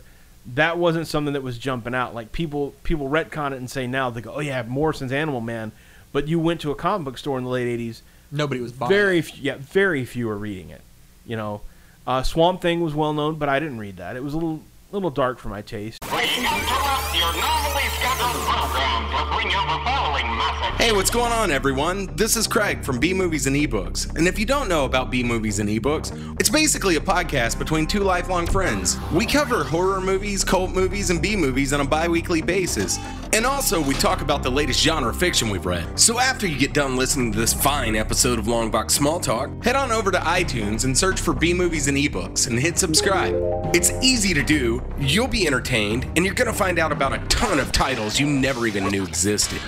[0.55, 2.15] that wasn't something that was jumping out.
[2.15, 5.73] Like people people retcon it and say now they go, oh yeah, Morrison's Animal Man,
[6.13, 8.91] but you went to a comic book store in the late '80s Nobody was buying.
[8.91, 10.83] very few, yeah, very few were reading it.
[11.27, 11.61] You know,
[12.07, 14.17] uh, Swamp Thing was well known, but I didn't read that.
[14.17, 15.99] It was a little little dark for my taste.
[16.03, 20.68] We interrupt your normally scheduled program to bring you the following message.
[20.79, 22.07] Hey, what's going on, everyone?
[22.15, 24.15] This is Craig from B Movies and Ebooks.
[24.15, 27.85] And if you don't know about B Movies and Ebooks, it's basically a podcast between
[27.85, 28.97] two lifelong friends.
[29.13, 32.97] We cover horror movies, cult movies, and B movies on a bi weekly basis.
[33.33, 35.99] And also, we talk about the latest genre fiction we've read.
[35.99, 39.75] So after you get done listening to this fine episode of Longbox Small Talk, head
[39.75, 43.35] on over to iTunes and search for B Movies and Ebooks and hit subscribe.
[43.75, 47.59] It's easy to do, you'll be entertained, and you're gonna find out about a ton
[47.59, 49.61] of titles you never even knew existed.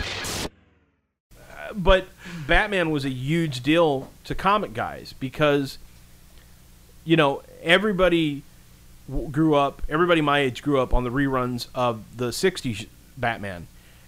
[1.75, 2.09] But
[2.47, 5.79] Batman was a huge deal to comic guys because,
[7.05, 8.43] you know, everybody
[9.09, 9.83] w- grew up.
[9.89, 13.67] Everybody my age grew up on the reruns of the '60s Batman,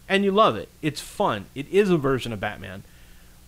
[0.08, 0.68] and you love it.
[0.80, 1.46] It's fun.
[1.54, 2.82] It is a version of Batman.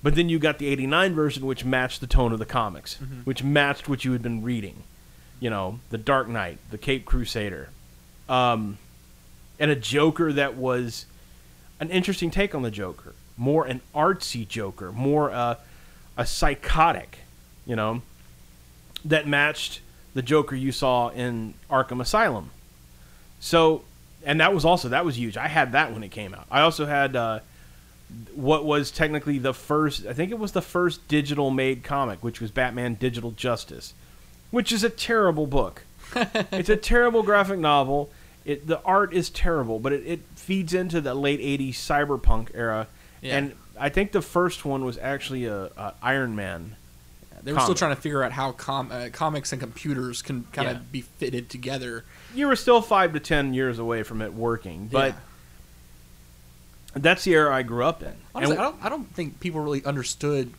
[0.02, 3.42] But then you got the 89 version, which matched the tone of the comics, which
[3.42, 4.82] matched what you had been reading.
[5.40, 7.70] You know, The Dark Knight, The Cape Crusader,
[8.28, 8.76] um,
[9.58, 11.06] and a Joker that was
[11.80, 15.56] an interesting take on the Joker, more an artsy Joker, more uh,
[16.16, 17.18] a psychotic,
[17.66, 18.02] you know,
[19.04, 19.80] that matched
[20.14, 22.50] the Joker you saw in Arkham Asylum.
[23.40, 23.82] So,
[24.24, 25.36] and that was also that was huge.
[25.36, 26.46] I had that when it came out.
[26.50, 27.40] I also had uh,
[28.34, 30.06] what was technically the first.
[30.06, 33.92] I think it was the first digital made comic, which was Batman Digital Justice,
[34.50, 35.82] which is a terrible book.
[36.14, 38.10] it's a terrible graphic novel.
[38.44, 42.86] It the art is terrible, but it, it feeds into the late '80s cyberpunk era.
[43.24, 43.38] Yeah.
[43.38, 46.76] And I think the first one was actually a, a Iron Man.
[47.42, 50.68] They were still trying to figure out how com- uh, comics and computers can kind
[50.68, 50.82] of Yeah.
[50.92, 52.04] be fitted together.
[52.34, 55.18] You were still five to ten years away from it working, but Yeah.
[56.94, 58.14] that's the era I grew up in.
[58.34, 58.84] Honestly, And- I don't.
[58.84, 60.52] I don't think people really understood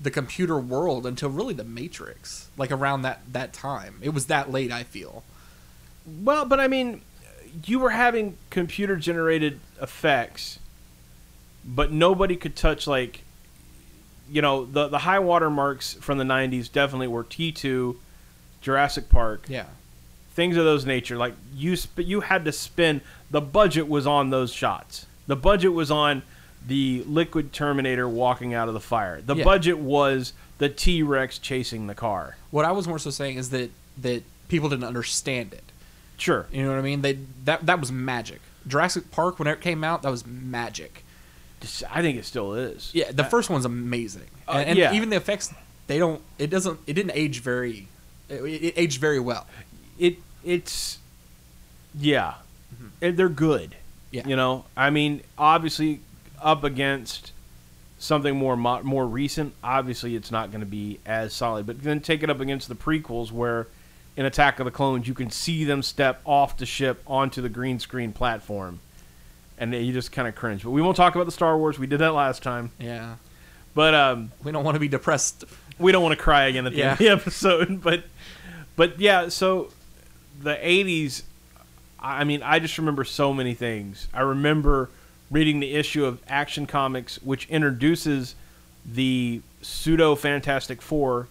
[0.00, 3.96] the computer world until really the Matrix, like around that that time.
[4.02, 4.72] It was that late.
[4.72, 5.22] I feel.
[6.06, 7.02] Well, but I mean,
[7.64, 10.58] you were having computer generated effects,
[11.66, 13.22] but nobody could touch like,
[14.30, 17.96] you know, the the high water marks from the '90s definitely were T2,
[18.60, 19.66] Jurassic Park, Yeah.
[20.32, 21.16] things of those nature.
[21.16, 23.00] Like you, sp- you had to spend.
[23.30, 25.06] The budget was on those shots.
[25.26, 26.22] The budget was on
[26.66, 29.20] the liquid Terminator walking out of the fire.
[29.20, 29.44] The Yeah.
[29.44, 32.36] budget was the T Rex chasing the car.
[32.50, 35.64] What I was more so saying is that that people didn't understand it.
[36.16, 36.46] Sure.
[36.52, 37.02] You know what I mean?
[37.02, 38.40] They that that was magic.
[38.66, 41.04] Jurassic Park when it came out, that was magic.
[41.90, 42.90] I think it still is.
[42.94, 44.92] Yeah, the first one's amazing, Uh, and, and yeah.
[44.92, 45.52] even the effects
[45.86, 46.20] they don't.
[46.38, 46.78] It doesn't.
[46.86, 47.88] It didn't age very.
[48.28, 49.46] It, it aged very well.
[49.98, 50.98] it it's
[51.98, 52.34] yeah
[53.00, 54.16] It- they're good Mm-hmm.
[54.18, 54.28] Yeah.
[54.28, 56.00] you know i mean obviously
[56.40, 57.32] up against
[57.98, 62.00] something more mo- more recent obviously it's not going to be as solid but then
[62.00, 63.66] take it up against the prequels where
[64.16, 67.48] in attack of the clones you can see them step off the ship onto the
[67.48, 68.78] green screen platform
[69.58, 71.86] and you just kind of cringe but we won't talk about the star wars we
[71.86, 73.16] did that last time Yeah,
[73.74, 75.44] but um we don't want to be depressed.
[75.78, 78.04] we don't want to cry again at the end of the episode, but
[78.76, 79.70] but yeah, so
[80.42, 81.22] the '80s.
[81.98, 84.06] I mean, I just remember so many things.
[84.14, 84.90] I remember
[85.30, 88.34] reading the issue of Action Comics, which introduces
[88.84, 91.26] the pseudo Fantastic Four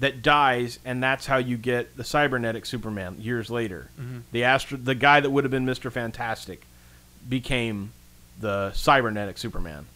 [0.00, 3.88] that dies, and that's how you get the cybernetic Superman years later.
[4.32, 6.66] The astro- the guy that would have been Mister Fantastic,
[7.28, 7.92] became
[8.40, 9.86] the cybernetic Superman.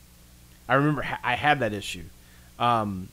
[0.68, 2.04] I remember ha- I had that issue.
[2.58, 3.08] Um,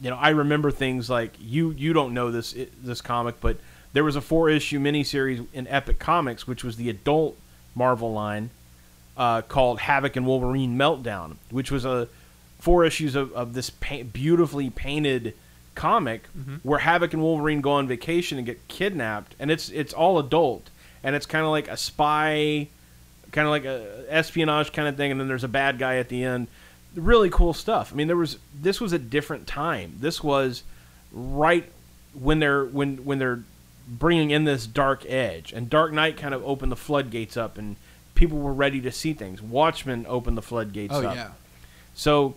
[0.00, 1.70] you know, I remember things like you.
[1.72, 3.58] You don't know this this comic, but
[3.92, 7.36] there was a four issue miniseries in Epic Comics, which was the adult
[7.74, 8.50] Marvel line,
[9.16, 12.08] uh, called Havoc and Wolverine Meltdown, which was a
[12.58, 15.34] four issues of, of this pa- beautifully painted
[15.74, 16.26] comic
[16.62, 20.68] where Havoc and Wolverine go on vacation and get kidnapped, and it's it's all adult,
[21.02, 22.68] and it's kind of like a spy,
[23.32, 26.08] kind of like a espionage kind of thing, and then there's a bad guy at
[26.08, 26.48] the end.
[26.94, 27.92] Really cool stuff.
[27.92, 29.94] I mean, there was this was a different time.
[30.00, 30.62] This was
[31.12, 31.64] right
[32.14, 33.40] when they're when when they're
[33.88, 37.76] bringing in this dark edge, and Dark Knight kind of opened the floodgates up, and
[38.14, 39.40] people were ready to see things.
[39.42, 41.14] Watchmen opened the floodgates Oh up.
[41.16, 41.30] yeah,
[41.94, 42.34] So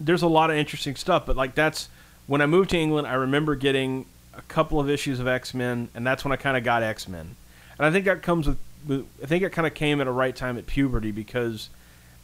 [0.00, 1.88] there's a lot of interesting stuff, but like that's
[2.26, 5.88] when I moved to England, I remember getting a couple of issues of X Men,
[5.94, 7.36] and that's when I kind of got X Men,
[7.78, 10.10] and I think that comes with, with I think it kind of came at a
[10.12, 11.68] right time at puberty because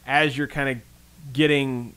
[0.05, 0.77] as you're kind of
[1.33, 1.93] getting,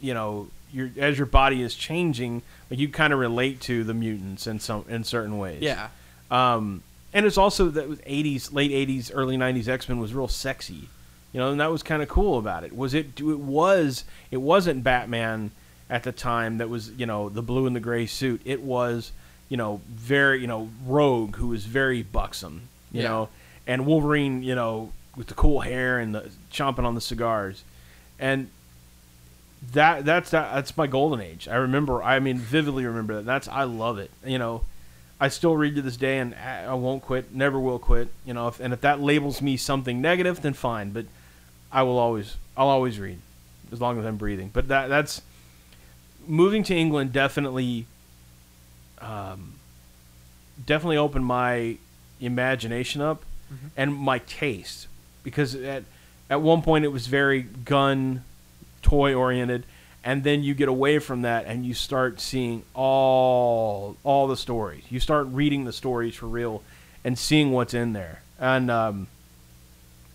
[0.00, 3.94] you know, your as your body is changing, like you kind of relate to the
[3.94, 5.62] mutants in some in certain ways.
[5.62, 5.88] yeah.
[6.30, 6.82] Um,
[7.14, 10.88] and it's also that was 80s, late 80s, early 90s X Men was real sexy,
[11.32, 12.74] you know, and that was kind of cool about it.
[12.74, 13.20] Was it?
[13.20, 14.04] It was.
[14.30, 15.50] It wasn't Batman
[15.90, 18.40] at the time that was you know the blue and the gray suit.
[18.46, 19.12] It was
[19.50, 23.08] you know very you know Rogue who was very buxom, you Yeah.
[23.08, 23.28] know,
[23.66, 27.64] and Wolverine you know with the cool hair and the chomping on the cigars,
[28.18, 28.48] and
[29.72, 31.48] that that's that, that's my golden age.
[31.48, 32.02] I remember.
[32.02, 33.24] I mean, vividly remember that.
[33.24, 34.10] That's I love it.
[34.24, 34.62] You know,
[35.20, 37.34] I still read to this day, and I I won't quit.
[37.34, 38.08] Never will quit.
[38.24, 40.90] You know, if, and if that labels me something negative, then fine.
[40.90, 41.06] But
[41.70, 43.18] I will always, I'll always read
[43.70, 44.50] as long as I'm breathing.
[44.52, 45.22] But that that's
[46.26, 47.86] moving to England definitely,
[49.00, 49.54] um,
[50.64, 51.76] definitely opened my
[52.20, 53.24] imagination up
[53.76, 54.88] and my taste.
[55.22, 55.84] Because at
[56.30, 58.24] at one point it was very gun
[58.80, 59.64] toy oriented
[60.04, 64.84] and then you get away from that and you start seeing all all the stories.
[64.90, 66.62] You start reading the stories for real
[67.04, 68.22] and seeing what's in there.
[68.38, 69.06] And um,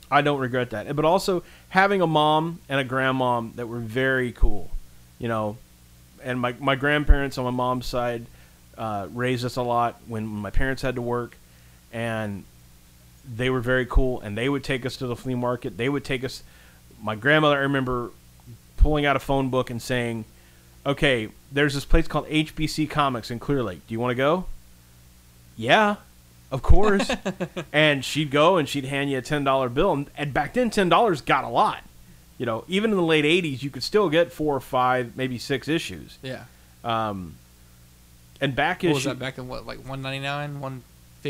[0.09, 0.93] i don't regret that.
[0.95, 4.71] But also having a mom and a grandmom that were very cool
[5.19, 5.57] you know.
[6.23, 8.25] And my, my grandparents on my mom's side
[8.77, 11.37] uh, raised us a lot when my parents had to work.
[11.93, 12.43] And
[13.35, 15.77] they were very cool and they would take us to the flea market.
[15.77, 16.43] They would take us
[17.01, 18.09] my grandmother i remember
[18.77, 20.25] pulling out a phone book and saying
[20.83, 23.85] okay there's this place called hbc comics in clear lake.
[23.87, 24.45] Do you want to go?
[25.55, 25.97] Yeah
[26.49, 27.11] of course.
[27.73, 31.25] And she'd go and she'd hand you a $10 bill and, and back then $10
[31.25, 31.83] got a lot.
[32.37, 35.37] You know even in the late 80s you could still get four or five maybe
[35.37, 36.17] six issues.
[36.23, 36.45] Yeah.
[36.83, 37.35] um,
[38.39, 40.83] and back What issue was that back in what, like one ninety nine, one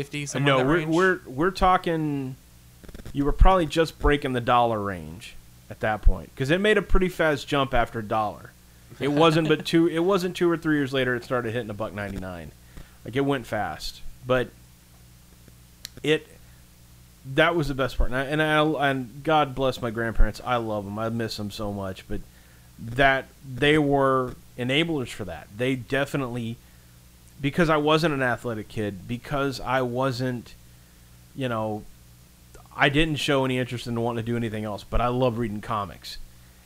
[0.04, 0.94] fifty, no, we're, range?
[0.94, 2.36] we're we're talking.
[3.12, 5.34] You were probably just breaking the dollar range
[5.70, 8.52] at that point because it made a pretty fast jump after a dollar.
[9.00, 9.86] It wasn't but two.
[9.86, 11.14] It wasn't two or three years later.
[11.14, 12.52] It started hitting a buck ninety nine.
[13.04, 14.50] Like it went fast, but
[16.02, 16.26] it
[17.34, 18.10] that was the best part.
[18.10, 20.40] And I, and, I, and God bless my grandparents.
[20.44, 20.98] I love them.
[20.98, 22.06] I miss them so much.
[22.08, 22.20] But
[22.78, 25.48] that they were enablers for that.
[25.56, 26.56] They definitely
[27.40, 30.54] because I wasn't an athletic kid, because I wasn't
[31.38, 31.84] you know,
[32.76, 35.60] I didn't show any interest in wanting to do anything else, but I love reading
[35.60, 36.18] comics.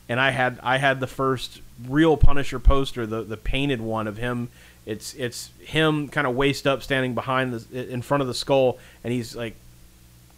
[0.09, 4.17] And I had I had the first real Punisher poster, the the painted one of
[4.17, 4.49] him.
[4.87, 8.79] It's it's him kind of waist up, standing behind the in front of the skull,
[9.05, 9.55] and he's like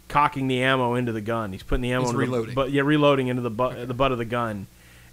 [0.07, 1.51] cocking the ammo into the gun.
[1.53, 2.49] He's putting the ammo He's reloading.
[2.49, 4.67] The, but yeah, reloading into the butt the butt of the gun.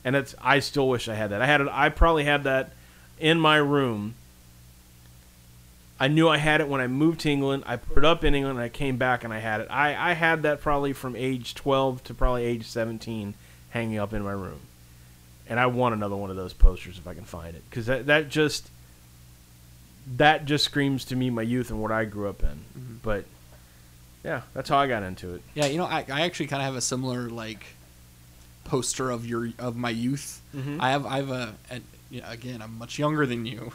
[0.05, 1.41] And it's I still wish I had that.
[1.41, 1.69] I had it.
[1.71, 2.73] I probably had that
[3.21, 4.15] in my room.
[6.03, 7.63] I knew I had it when I moved to England.
[7.65, 9.69] I put it up in England and I came back and I had it.
[9.71, 13.35] I, I had that probably from age 12 to probably age 17
[13.71, 14.59] hanging up in my room.
[15.49, 17.63] And I want another one of those posters if I can find it.
[17.71, 18.69] Because that, that just
[20.17, 22.99] that just screams to me my youth and what I grew up in.
[23.01, 23.25] But
[24.25, 25.43] yeah, that's how I got into it.
[25.55, 27.65] Yeah, you know, I, I actually kind of have a similar like
[28.65, 30.41] poster of your of my youth.
[30.53, 30.79] Mhm.
[30.81, 31.55] I have I have a,
[32.11, 33.73] know, again I'm much younger than you,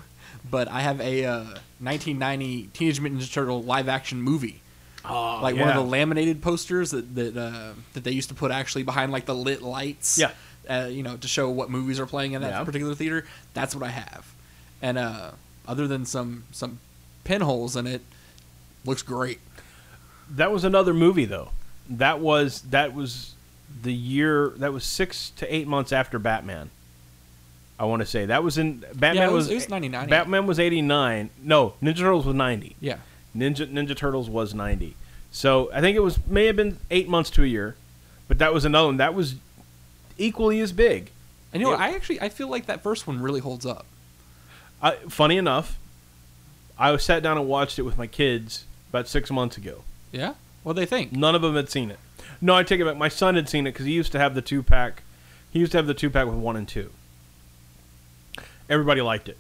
[0.49, 1.43] but I have a uh,
[1.79, 4.61] 1990 Teenage Mutant Ninja Turtle live action movie.
[5.05, 8.51] Oh, like one of the laminated posters that that uh, that they used to put
[8.51, 10.17] actually behind like the lit lights.
[10.17, 10.31] Yeah.
[10.69, 12.63] Uh, you know, to show what movies are playing in that Yeah.
[12.65, 13.25] particular theater.
[13.53, 14.33] That's what I have.
[14.81, 15.31] And uh,
[15.65, 16.79] other than some some
[17.23, 18.01] pinholes in it,
[18.83, 19.39] looks great.
[20.29, 21.51] That was another movie though.
[21.89, 23.33] That was that was
[23.81, 26.69] the year that was six to eight months after Batman.
[27.79, 30.09] I want to say that was in Batman Yeah, it was- was, it was 99.
[30.09, 31.29] Batman was eighty nine.
[31.43, 32.75] No, Ninja Turtles was ninety.
[32.81, 32.97] Yeah.
[33.35, 34.95] Ninja Ninja Turtles was ninety.
[35.31, 37.75] So I think it was may have been eight months to a year,
[38.27, 39.35] but that was another one that was
[40.17, 41.11] equally as big.
[41.53, 41.73] And you know.
[41.75, 43.85] It- I actually I feel like that first one really holds up.
[44.81, 45.77] I, funny enough,
[46.79, 49.83] I sat down and watched it with my kids about six months ago.
[50.11, 50.33] Yeah.
[50.63, 51.11] What they think?
[51.11, 51.99] None of them had seen it.
[52.41, 52.97] No, I take it back.
[52.97, 55.01] My son had seen it because he used to have the two pack.
[55.51, 56.91] He used to have the two pack with one and two.
[58.69, 59.37] Everybody liked it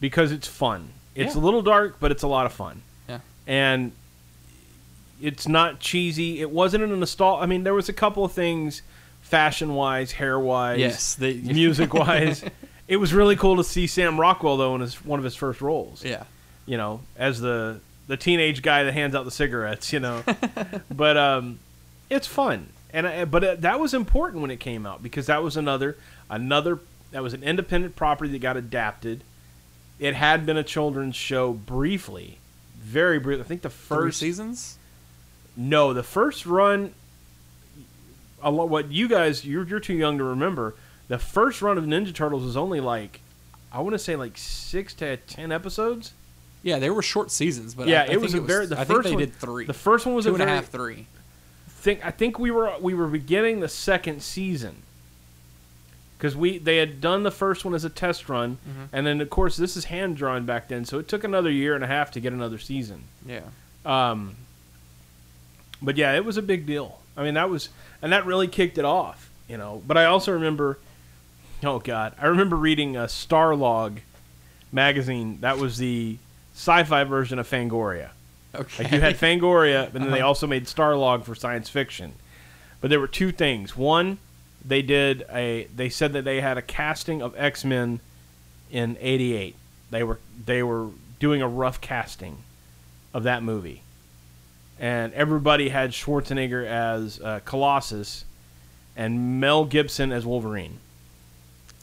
[0.00, 0.90] because it's fun.
[1.14, 1.40] It's Yeah.
[1.40, 2.82] a little dark, but it's a lot of fun.
[3.08, 3.18] Yeah.
[3.46, 3.92] And
[5.20, 6.40] it's not cheesy.
[6.40, 7.42] It wasn't an a nostalgia.
[7.42, 8.82] I mean, there was a couple of things,
[9.22, 12.44] fashion wise, hair wise, Yes, they- music wise.
[12.86, 15.60] it was really cool to see Sam Rockwell though in his one of his first
[15.60, 16.24] roles Yeah.
[16.66, 20.22] you know, as the the teenage guy that hands out the cigarettes, you know.
[20.90, 21.58] but um,
[22.08, 25.42] it's fun, and I, but uh, that was important when it came out because that
[25.42, 25.96] was another
[26.30, 26.78] another
[27.10, 29.24] that was an independent property that got adapted.
[29.98, 32.38] It had been a children's show briefly,
[32.78, 33.40] very brief.
[33.40, 34.78] I think the Three first seasons.
[35.56, 36.94] no, the first run.
[38.40, 40.74] A lot, what you guys you're you're too young to remember.
[41.08, 43.20] The first run of Ninja Turtles was only like,
[43.72, 46.12] I want to say like six to ten episodes.
[46.62, 48.66] Yeah, they were short seasons, but yeah, I, I it was a very.
[48.66, 49.64] The I first think they one, did three.
[49.64, 51.06] The first one was two a and a half, three.
[51.68, 54.82] Think I think we were we were beginning the second season
[56.18, 58.84] because we they had done the first one as a test run, Mm-hmm.
[58.92, 61.74] and then of course this is hand drawn back then, so it took another year
[61.74, 63.04] and a half to get another season.
[63.24, 63.40] Yeah.
[63.86, 64.34] Um,
[65.80, 66.98] but yeah, it was a big deal.
[67.16, 67.68] I mean, that was,
[68.02, 69.82] and that really kicked it off, you know.
[69.86, 70.78] But I also remember,
[71.64, 73.98] oh god, I remember reading a Starlog
[74.72, 75.38] magazine.
[75.40, 76.18] That was the
[76.54, 78.10] sci-fi version of Fangoria.
[78.54, 78.84] Okay.
[78.84, 80.28] Like you had Fangoria, but then they Uh-huh.
[80.28, 82.12] also made Starlog for science fiction.
[82.80, 83.76] But there were two things.
[83.76, 84.18] One,
[84.64, 85.68] they did a.
[85.74, 88.00] They said that they had a casting of X Men
[88.70, 89.54] in '88.
[89.90, 90.88] They were they were
[91.20, 92.38] doing a rough casting
[93.14, 93.82] of that movie,
[94.78, 98.24] and everybody had Schwarzenegger as uh, Colossus,
[98.96, 100.78] and Mel Gibson as Wolverine.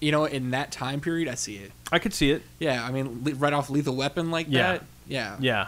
[0.02, 1.72] you know, in that time period, I see it.
[1.92, 2.44] I could see it.
[2.60, 4.74] Yeah, I mean, le- right off Lethal Weapon like Yeah.
[4.74, 4.84] that.
[5.08, 5.38] Yeah.
[5.40, 5.68] Yeah,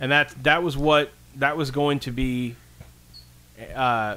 [0.00, 2.56] and that that was what that was going to be.
[3.74, 4.16] Uh,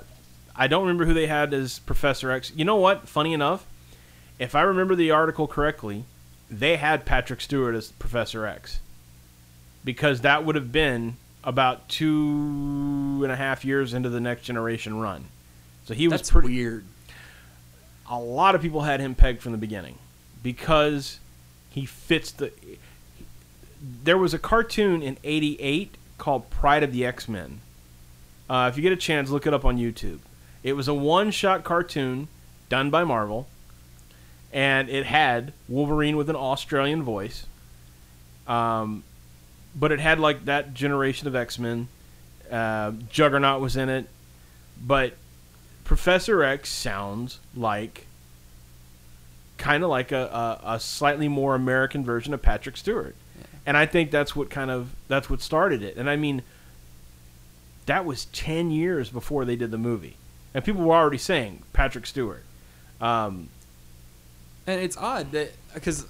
[0.55, 2.51] I don't remember who they had as Professor X.
[2.55, 3.07] You know what?
[3.07, 3.65] Funny enough,
[4.39, 6.03] if I remember the article correctly,
[6.49, 8.79] they had Patrick Stewart as Professor X
[9.83, 14.99] because that would have been about two and a half years into the Next Generation
[14.99, 15.25] run.
[15.85, 16.85] So he was That's pretty weird.
[18.09, 19.97] a lot of people had him pegged from the beginning
[20.43, 21.19] because
[21.69, 22.51] he fits the.
[24.03, 27.61] There was a cartoon in '88 called Pryde of the X-Men.
[28.47, 30.19] Uh, if you get a chance, look it up on YouTube.
[30.63, 32.27] It was a one-shot cartoon
[32.69, 33.47] done by Marvel,
[34.53, 37.45] and it had Wolverine with an Australian voice.
[38.47, 39.03] Um,
[39.75, 41.87] but it had like that generation of X Men.
[42.51, 44.07] Uh, Juggernaut was in it,
[44.85, 45.13] but
[45.83, 48.05] Professor X sounds like
[49.57, 53.15] kind of like a, a, a slightly more American version of Patrick Stewart.
[53.65, 55.95] And I think that's what kind of that's what started it.
[55.97, 56.41] And I mean
[57.85, 60.15] that was 10 years before they did the movie.
[60.53, 62.43] And people were already saying Patrick Stewart.
[62.99, 63.49] Um,
[64.67, 66.05] And it's odd that because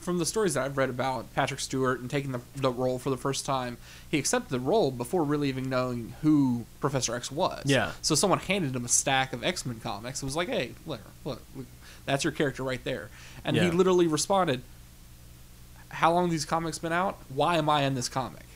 [0.00, 3.10] from the stories that I've read about Patrick Stewart and taking the, the role for
[3.10, 3.76] the first time,
[4.10, 7.62] he accepted the role before really even knowing who Professor X was.
[7.66, 7.92] Yeah.
[8.02, 11.00] So someone handed him a stack of X Men comics and was like, "Hey, look,
[11.24, 11.66] look, look,
[12.06, 13.10] that's your character right there."
[13.44, 14.62] And he literally responded,
[15.90, 17.18] "How long have these comics been out?
[17.28, 18.46] Why am I in this comic?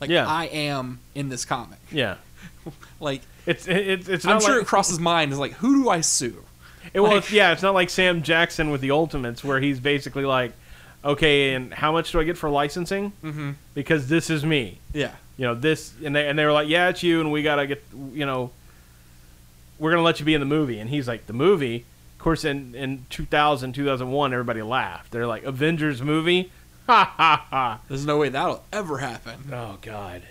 [0.00, 0.26] Like, Yeah.
[0.26, 1.78] I am in this comic.
[1.90, 2.16] Yeah.
[3.00, 6.00] Like, It's it's it's I'm sure like, it crosses mind is like, who do I
[6.00, 6.42] sue?
[6.92, 9.80] It, well, Like- it's, yeah, it's not like Sam Jackson with the Ultimates, where he's
[9.80, 10.52] basically like,
[11.04, 13.12] okay, and how much do I get for licensing?
[13.22, 13.52] Mm-hmm.
[13.74, 14.78] Because this is me.
[14.92, 15.12] Yeah.
[15.36, 17.66] You know this, and they and they were like, yeah, it's you, and we gotta
[17.66, 17.82] get,
[18.12, 18.50] you know,
[19.78, 21.84] we're gonna let you be in the movie, and he's like, the movie.
[22.14, 25.10] Of course, in in 2000, 2001, everybody laughed.
[25.10, 26.50] They're like, Avengers movie,
[26.86, 27.80] ha ha ha.
[27.88, 29.50] There's no way that'll ever happen.
[29.52, 30.22] Oh God.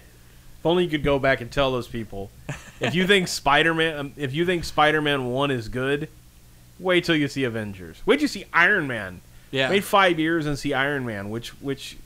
[0.63, 2.31] If only you could go back and tell those people.
[2.79, 6.07] If you think Spider-Man, um, if you think Spider-Man One is good,
[6.79, 8.01] wait till you see Avengers.
[8.05, 9.19] Wait till you see Iron Man.
[9.51, 9.69] Yeah.
[9.69, 11.97] Wait five years and see Iron Man, which which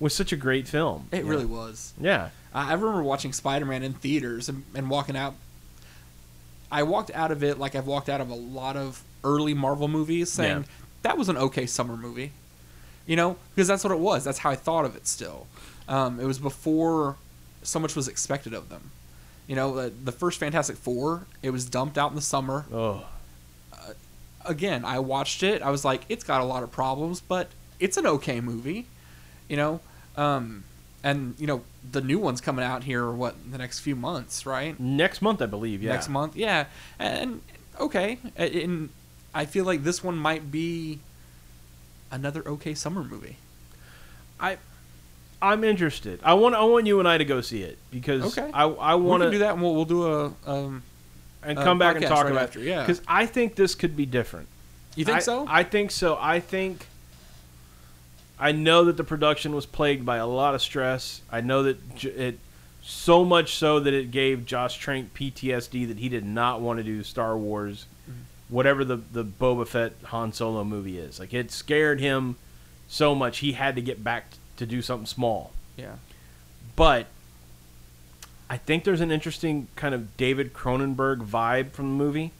[0.00, 1.06] was such a great film.
[1.12, 1.30] It Yeah.
[1.30, 1.94] really was.
[2.00, 2.30] Yeah.
[2.52, 5.34] I I remember watching Spider Man in theaters and, and walking out.
[6.72, 9.86] I walked out of it like I've walked out of a lot of early Marvel
[9.86, 10.64] movies saying Yeah.
[11.02, 12.32] that was an okay summer movie.
[13.06, 14.24] You know, because that's what it was.
[14.24, 15.46] That's how I thought of it still.
[15.88, 17.14] Um, it was before
[17.66, 18.90] so much was expected of them.
[19.46, 22.64] You know, the, the first Fantastic Four, it was dumped out in the summer.
[22.72, 23.06] Oh.
[24.44, 25.60] Again, I watched it.
[25.62, 27.48] I was like, it's got a lot of problems, but
[27.80, 28.86] it's an okay movie.
[29.48, 29.80] You know,
[30.16, 30.64] um,
[31.02, 33.10] and you know the new one's coming out here.
[33.10, 34.78] What the next few months, right?
[34.78, 35.82] Next month, I believe.
[35.82, 35.92] Yeah.
[35.92, 36.66] Next month, yeah.
[36.98, 37.42] And
[37.78, 38.90] okay, and
[39.34, 41.00] I feel like this one might be
[42.10, 43.36] another okay summer movie.
[44.40, 44.58] I.
[45.40, 46.20] I'm interested.
[46.22, 46.54] I want.
[46.54, 48.50] I want you and I to go see it because Okay.
[48.52, 48.64] I.
[48.64, 50.32] I want to do that, and we'll, we'll do a.
[50.46, 50.82] Um,
[51.42, 52.80] and come back and talk right about after, yeah.
[52.80, 54.48] Because I think this could be different.
[54.96, 55.46] you think I, so?
[55.48, 56.18] I think so.
[56.20, 56.86] I think.
[58.38, 61.22] I know that the production was plagued by a lot of stress.
[61.30, 62.38] I know that it,
[62.82, 66.82] so much so that it gave Josh Trank PTSD that he did not want to
[66.82, 67.86] do Star Wars,
[68.48, 71.18] whatever the the Boba Fett Han Solo movie is.
[71.18, 72.36] Like it scared him
[72.88, 75.52] so much he had to get back t- to do something small.
[75.76, 75.96] yeah.
[76.74, 77.06] But
[78.48, 82.32] I think there's an interesting kind of David Cronenberg vibe from the movie.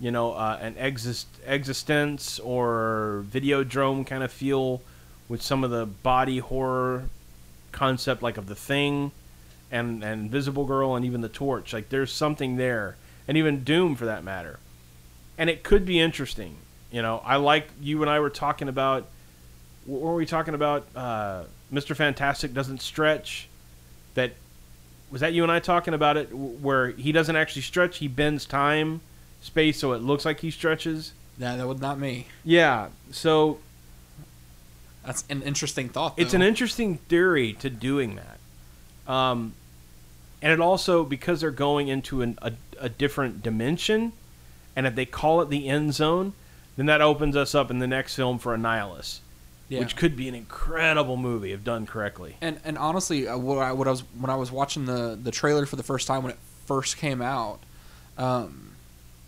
[0.00, 4.80] You know, uh, an exist eXistenZ or Videodrome kind of feel
[5.28, 7.04] with some of the body horror
[7.70, 9.12] concept, like of the Thing
[9.70, 11.72] and and Invisible Girl and even the Torch.
[11.72, 12.96] Like there's something there,
[13.28, 14.58] and even Doom for that matter.
[15.38, 16.56] And it could be interesting.
[16.90, 19.06] You know, I like you and I were talking about.
[19.86, 20.86] What were we talking about?
[20.94, 21.96] Uh, Mr.
[21.96, 23.48] Fantastic doesn't stretch.
[24.14, 24.32] That
[25.10, 27.98] was that you and I talking about it, where he doesn't actually stretch.
[27.98, 29.00] He bends time,
[29.40, 31.12] space, so it looks like he stretches.
[31.38, 32.26] Yeah, that was not me.
[32.44, 32.88] Yeah.
[33.10, 33.58] So
[35.04, 36.14] That's an interesting thought.
[36.16, 39.12] it's an interesting theory to doing that.
[39.12, 39.54] Um,
[40.40, 44.12] and it also because they're going into an, a, a different dimension,
[44.76, 46.34] and if they call it the end zone,
[46.76, 49.18] then that opens us up in the next film for Annihilus,
[49.72, 49.80] yeah.
[49.80, 52.36] which could be an incredible movie if done correctly.
[52.40, 55.30] And and honestly, uh, what I, what I was when I was watching the the
[55.30, 57.60] trailer for the first time when it first came out,
[58.18, 58.72] um,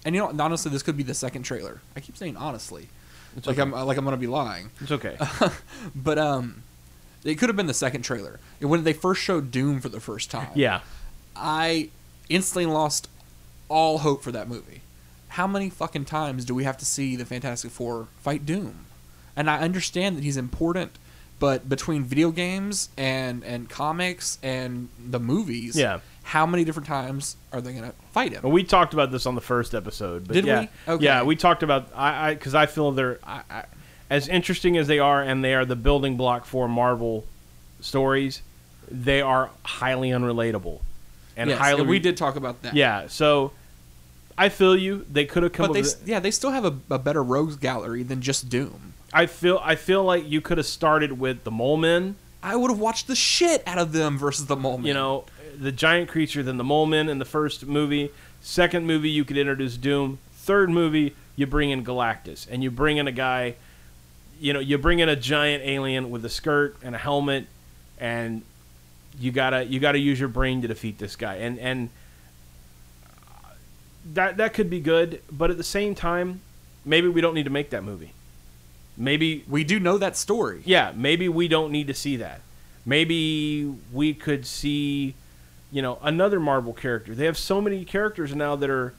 [0.05, 1.81] and you know, honestly, this could be the second trailer.
[1.97, 2.89] I keep saying honestly,
[3.37, 3.63] It's like okay.
[3.63, 5.17] I'm like I'm gonna be lying, It's okay.
[5.95, 6.63] but um,
[7.25, 10.31] it could have been the second trailer when they first showed Doom for the first
[10.31, 10.51] time.
[10.55, 10.81] yeah.
[11.35, 11.89] I
[12.29, 13.09] instantly lost
[13.69, 14.83] all hope for that movie.
[15.29, 18.84] How many fucking times do we have to see the Fantastic Four fight Doom?
[19.37, 20.93] And I understand that he's important,
[21.41, 26.01] but between video games and and comics and the movies, Yeah.
[26.23, 28.43] how many different times are they gonna fight him?
[28.43, 30.93] Well, we talked about this on the first episode, but Did yeah, we?
[30.95, 31.05] Okay.
[31.05, 33.65] yeah, we talked about I I because I feel they're I, I,
[34.11, 37.25] as interesting as they are, and they are the building block for Marvel
[37.81, 38.41] stories.
[38.91, 40.81] They are highly unrelatable,
[41.37, 42.75] and Yes, highly we did talk about that.
[42.75, 43.51] Yeah, so
[44.39, 45.07] I feel you.
[45.11, 45.65] They could have come.
[45.65, 48.49] but up they with yeah they still have a, a better rogues gallery than just
[48.49, 48.93] Doom.
[49.15, 52.17] I feel I feel like you could have started with the Mole Men.
[52.43, 54.87] I would have watched the shit out of them versus the Mole Men.
[54.87, 55.25] You know,
[55.57, 58.11] the giant creature, then the Mole Men in the first movie.
[58.43, 60.19] Second movie, you could introduce Doom.
[60.35, 63.55] Third movie, you bring in Galactus, and you bring in a guy.
[64.41, 67.47] You know, you bring in a giant alien with a skirt and a helmet,
[67.99, 68.43] and
[69.19, 71.37] you gotta you gotta use your brain to defeat this guy.
[71.37, 71.89] And and
[74.13, 76.41] that that could be good, but at the same time,
[76.85, 78.11] maybe we don't need to make that movie.
[78.97, 80.63] Maybe we do know that story.
[80.65, 82.41] yeah, maybe we don't need to see that.
[82.87, 85.15] Maybe we could see,
[85.73, 87.15] you know, another Marvel character.
[87.15, 88.95] They have so many characters now that are,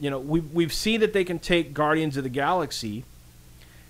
[0.00, 3.04] you know, we we've seen that they can take Guardians of the Galaxy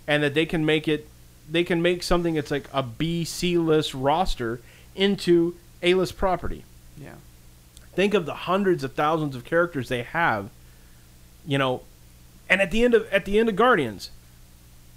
[0.07, 1.09] and that they can make it,
[1.51, 4.61] they can make something that's like a B C list roster
[4.95, 6.65] into A list property.
[7.01, 7.15] Yeah.
[7.95, 10.51] Think of the hundreds of thousands of characters they have,
[11.47, 11.83] you know,
[12.51, 14.11] and at the end of at the end of Guardians,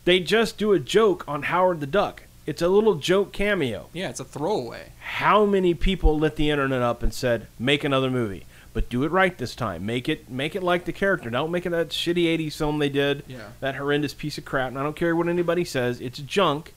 [0.06, 2.24] they just do a joke on Howard the Duck.
[2.46, 3.88] It's a little joke cameo.
[3.94, 4.92] Yeah, it's a throwaway.
[5.00, 8.46] How many people lit the internet up and said, "Make another movie"?
[8.74, 9.86] But do it right this time.
[9.86, 11.30] Make it make it like the character.
[11.30, 13.24] Don't make it that shitty '80s film they did.
[13.28, 13.50] Yeah.
[13.60, 14.70] That horrendous piece of crap.
[14.70, 16.02] And I don't care what anybody says.
[16.02, 16.74] It's junk.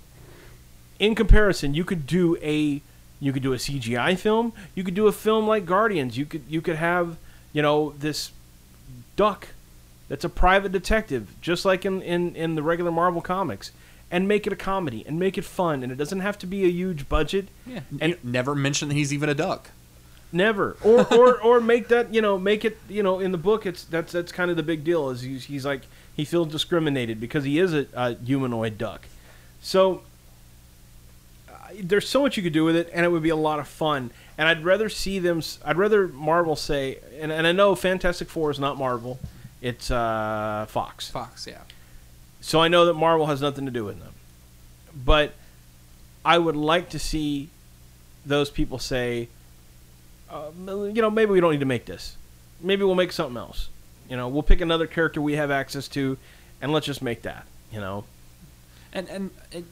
[0.99, 2.83] In comparison, you could do a
[3.20, 4.53] you could do a CGI film.
[4.75, 6.18] You could do a film like Guardians.
[6.18, 7.16] You could you could have
[7.55, 8.33] you know this
[9.16, 9.49] duck
[10.09, 13.73] that's a private detective, just like in, in, in the regular Marvel comics,
[14.11, 15.83] and make it a comedy and make it fun.
[15.83, 17.49] And it doesn't have to be a huge budget.
[17.67, 17.81] Yeah.
[17.91, 19.71] And- And never mention that he's even a duck.
[20.33, 23.67] Never, or or or make that you know make it you know in the book
[23.67, 25.83] it's that's that's kind of the big deal is he's, he's like
[26.17, 29.07] he feels discriminated because he is a, a humanoid duck,
[29.63, 30.03] so
[31.49, 33.61] uh, there's so much you could do with it and it would be a lot
[33.61, 37.75] of fun and I'd rather see them I'd rather Marvel say and, and I know
[37.77, 39.21] Fantastic Four is not Marvel,
[39.65, 41.62] it's uh, Fox, Fox, yeah.
[42.43, 44.12] so I know that Marvel has nothing to do with them.
[44.95, 45.33] But
[46.23, 47.49] I would like to see
[48.27, 49.29] those people say,
[50.31, 52.17] uh, you know, maybe we don't need to make this.
[52.61, 53.71] Maybe we'll make something else.
[54.11, 56.19] You know, we'll pick another character we have access to,
[56.61, 57.47] and let's just make that.
[57.73, 58.05] You know,
[58.93, 59.65] And and it,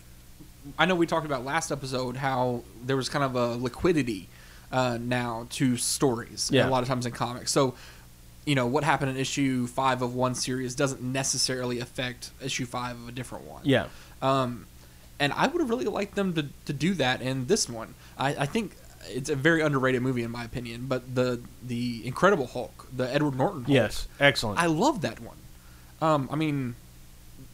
[0.79, 4.29] I know we talked about last episode how there was kind of a liquidity
[4.73, 6.51] uh, now to stories.
[6.51, 6.67] Yeah.
[6.67, 7.53] A lot of times in comics.
[7.53, 7.75] So,
[8.45, 12.97] you know, what happened in issue five of one series doesn't necessarily affect issue five
[13.01, 13.63] of a different one.
[13.65, 13.87] yeah,
[14.21, 14.67] Um,
[15.21, 17.95] and I would have really liked them to, to do that in this one.
[18.19, 18.75] I, I think
[19.09, 20.87] it's a very underrated movie in my opinion.
[20.89, 24.59] But the the Incredible Hulk, the Edward Norton Hulk, yes, excellent.
[24.59, 25.37] I love that one.
[26.01, 26.75] Um, I mean,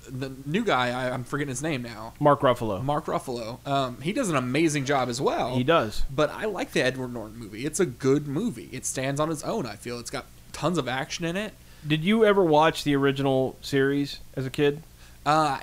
[0.08, 2.14] the new guy, I, I'm forgetting his name now.
[2.18, 3.66] Mark Ruffalo, Mark Ruffalo.
[3.66, 5.54] Um, he does an amazing job as well.
[5.54, 6.02] he does.
[6.10, 7.66] But I like the Edward Norton movie.
[7.66, 8.70] It's a good movie.
[8.72, 9.66] It stands on its own.
[9.66, 11.52] I feel it's got tons of action in it.
[11.86, 14.82] Did you ever watch the original series as a kid?
[15.24, 15.58] Uh,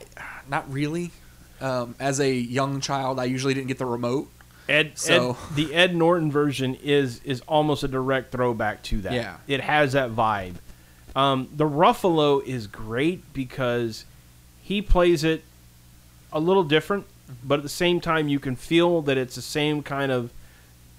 [0.50, 1.12] not really.
[1.62, 4.30] Um, as a young child, I usually didn't get the remote.
[4.68, 9.14] Ed, So- Ed, the Ed Norton version is is almost a direct throwback to that.
[9.14, 9.38] Yeah.
[9.48, 10.56] it has that vibe.
[11.16, 14.06] Um, the Ruffalo is great because
[14.62, 15.44] he plays it
[16.34, 17.06] a little different,
[17.44, 20.32] but at the same time, you can feel that it's the same kind of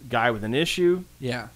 [0.08, 1.04] guy with an issue.
[1.20, 1.48] Yeah.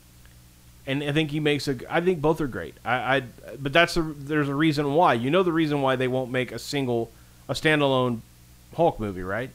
[0.90, 1.76] And I think he makes a.
[1.88, 2.74] I think both are great.
[2.84, 3.22] I, I
[3.60, 5.14] but that's a, there's a reason why.
[5.14, 7.12] You know the reason why they won't make a single,
[7.48, 8.22] a standalone
[8.74, 9.50] Hulk movie, right?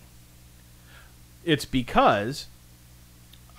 [1.44, 2.46] It's because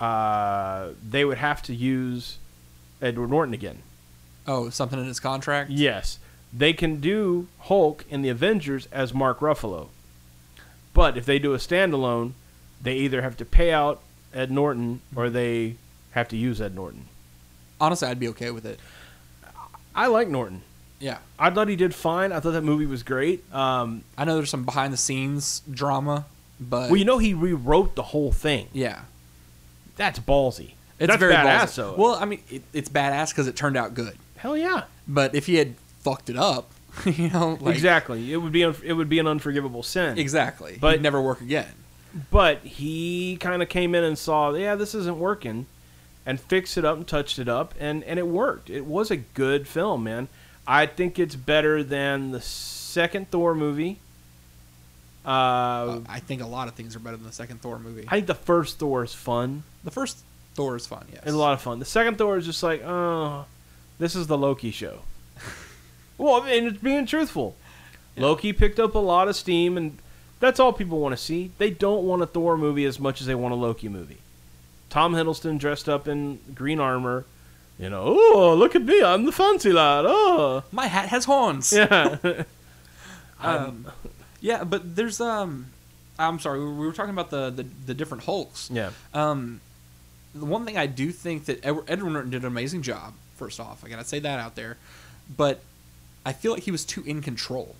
[0.01, 2.39] uh, they would have to use
[2.99, 3.83] Edward Norton again.
[4.47, 5.69] Oh, something in his contract.
[5.69, 6.17] Yes,
[6.51, 9.89] they can do Hulk in the Avengers as Mark Ruffalo,
[10.95, 12.31] but if they do a standalone,
[12.81, 14.01] they either have to pay out
[14.33, 15.75] Ed Norton or they
[16.13, 17.05] have to use Ed Norton.
[17.79, 18.79] Honestly, I'd be okay with it.
[19.95, 20.61] I like Norton.
[20.99, 21.19] Yeah.
[21.37, 22.31] I thought he did fine.
[22.31, 23.43] I thought that movie was great.
[23.53, 26.25] Um, I know there's some behind the scenes drama,
[26.59, 28.67] but well, you know, he rewrote the whole thing.
[28.73, 29.01] yeah,
[29.95, 30.71] That's ballsy.
[30.99, 31.75] it's That's very badass, ballsy.
[31.75, 31.95] though.
[31.97, 34.17] Well, I mean, it, it's badass because it turned out good.
[34.37, 36.71] hell yeah, But if he had fucked it up,
[37.05, 38.33] you know, like, exactly.
[38.33, 40.17] It would be it would be an unforgivable sin.
[40.17, 41.67] exactly, But- he'd never work again.
[42.31, 45.67] But he kind of came in and saw, yeah, this isn't working,
[46.27, 48.69] and fixed it up and touched it up, and and it worked.
[48.69, 50.27] It was a good film, man.
[50.67, 53.97] I think it's better than the second Thor movie.
[55.25, 58.05] Uh, Uh, I think a lot of things are better than the second Thor movie.
[58.07, 59.63] I think the first Thor is fun.
[59.83, 60.17] the first
[60.55, 61.21] Thor is fun, yes.
[61.23, 61.79] It's a lot of fun.
[61.79, 63.45] The second Thor is just like, oh,
[63.99, 64.99] this is the Loki show.
[66.17, 67.55] well, and it's being truthful.
[68.17, 69.97] Loki picked up a lot of steam, and
[70.39, 71.51] that's all people want to see.
[71.57, 74.17] They don't want a Thor movie as much as they want a Loki movie.
[74.89, 77.25] Tom Hiddleston dressed up in green armor,
[77.77, 80.05] you know, oh, look at me, I'm the fancy lad.
[80.07, 81.71] Oh, My hat has horns.
[81.73, 82.17] yeah.
[83.39, 83.85] Um,
[84.41, 85.67] yeah, but there's um,
[86.17, 88.69] I'm sorry, we were talking about the the, the different Hulks.
[88.71, 88.89] yeah.
[89.13, 89.61] Um,
[90.33, 93.13] the one thing I do think that Edward, Edward Norton did an amazing job.
[93.35, 94.77] First off, I gotta say that out there,
[95.35, 95.59] but
[96.25, 97.75] I feel like he was too in control.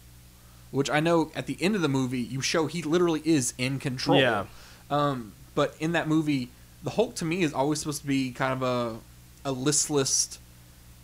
[0.69, 3.79] Which I know at the end of the movie you show he literally is in
[3.79, 4.19] control.
[4.19, 4.45] Yeah.
[4.91, 6.49] Um, but in that movie,
[6.87, 10.39] the Hulk to me is always supposed to be kind of a a listless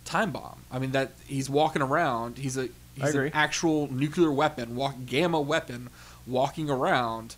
[0.05, 0.59] time bomb.
[0.71, 2.37] I mean that he's walking around.
[2.37, 5.89] He's a he's an actual nuclear weapon, walk gamma weapon,
[6.25, 7.35] walking around,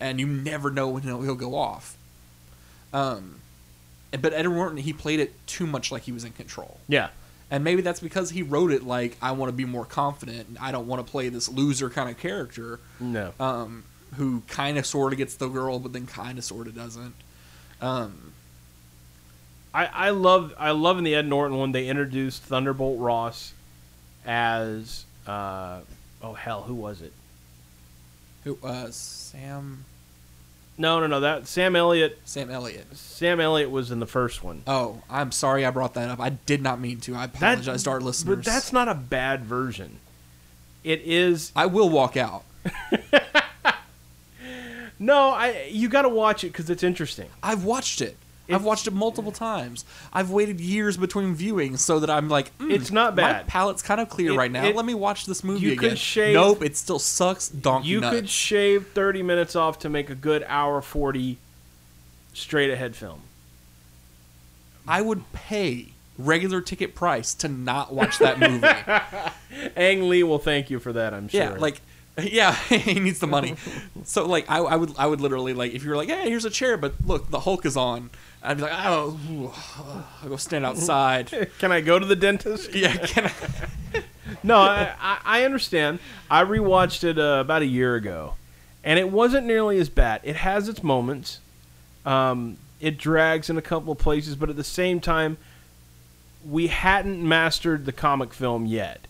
[0.00, 1.96] and you never know when he'll, he'll go off.
[2.92, 3.36] Um,
[4.20, 7.10] but Edward Norton he played it too much like he was in control, Yeah.
[7.48, 10.58] And maybe that's because he wrote it like I want to be more confident and
[10.58, 13.32] I don't want to play this loser kind of character No.
[13.38, 13.84] um,
[14.16, 17.14] who kind of sort of gets the girl but then kind of sort of doesn't.
[17.80, 18.32] Um,
[19.74, 23.52] I, I love I love in the Ed Norton one they introduced Thunderbolt Ross
[24.24, 25.80] as uh,
[26.22, 27.12] oh hell who was it?
[28.44, 29.84] who uh, Sam
[30.78, 32.86] No no no that Sam Elliott Sam Elliott.
[32.96, 34.62] Sam Elliott was in the first one.
[34.66, 36.20] Oh, I'm sorry I brought that up.
[36.20, 37.14] I did not mean to.
[37.14, 38.36] I That- apologize to our listeners.
[38.36, 39.98] But that's not a bad version.
[40.84, 42.44] It is I will walk out.
[44.98, 47.28] no I you got to watch it because it's interesting.
[47.42, 48.16] I've watched it.
[48.48, 49.84] I've watched it multiple times.
[50.12, 53.44] I've waited years between viewings so that I'm like, mm, It's not bad.
[53.44, 54.64] My palate's kind of clear It- right now.
[54.64, 55.90] it- Let me watch this movie you again.
[55.90, 57.48] could shave- Nope, it still sucks.
[57.48, 58.14] Donkey You nuts.
[58.14, 61.38] could shave 30 minutes off to make a good hour 40
[62.34, 63.22] straight ahead film.
[64.86, 68.66] I would pay regular ticket price to not watch that movie.
[69.76, 71.40] Ang Lee will thank you for that, I'm sure.
[71.40, 71.80] yeah, like,
[72.22, 73.56] yeah, he needs the money.
[74.04, 76.44] So like, I, I would, I would literally like, if you were like, hey, here's
[76.44, 78.10] a chair, but look, the Hulk is on.
[78.42, 79.52] I'd be like, oh, ooh,
[80.22, 81.50] I'll go stand outside.
[81.58, 82.74] Can I go to the dentist?
[82.74, 84.02] yeah, can I?
[84.42, 85.98] No, I, I, I understand.
[86.30, 88.34] I rewatched it uh, about a year ago,
[88.84, 90.20] and it wasn't nearly as bad.
[90.22, 91.40] It has its moments.
[92.04, 95.38] Um, it drags in a couple of places, but at the same time,
[96.48, 99.00] we hadn't mastered the comic film yet.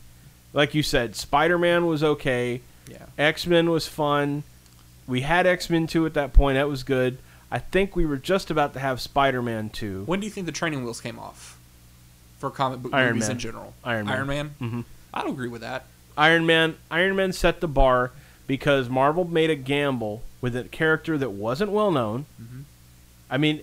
[0.52, 2.62] Like you said, Spider Man was okay.
[2.88, 3.06] Yeah.
[3.18, 4.42] X Men was fun.
[5.06, 6.56] We had X Men 2 at that point.
[6.56, 7.18] That was good.
[7.50, 10.02] I think we were just about to have Spider Man 2.
[10.06, 11.58] When do you think the training wheels came off
[12.38, 13.36] for comic book Iron movies Man.
[13.36, 13.74] in general?
[13.84, 14.14] Iron Man.
[14.16, 14.54] Iron Man.
[14.60, 14.84] Mhm.
[15.14, 15.86] I don't agree with that.
[16.18, 18.10] Iron Man Iron Man set the bar
[18.46, 22.26] because Marvel made a gamble with a character that wasn't well known.
[23.30, 23.62] I mean,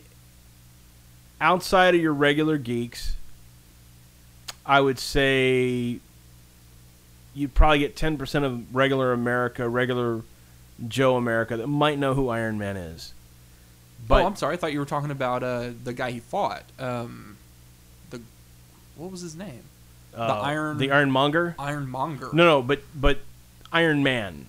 [1.39, 3.15] outside of your regular geeks,
[4.65, 5.99] I would say
[7.33, 10.21] you'd probably get ten percent of regular America, regular
[10.87, 13.13] Joe America that might know who Iron Man is.
[14.07, 14.55] But oh, I'm sorry.
[14.55, 16.63] I thought you were talking about uh, the guy he fought.
[16.77, 17.37] Um,
[18.09, 18.21] the
[18.95, 19.63] what was his name?
[20.15, 21.55] uh, the Iron- the Ironmonger.
[21.57, 22.29] Ironmonger.
[22.33, 23.19] No, no, but but
[23.71, 24.47] Iron Man.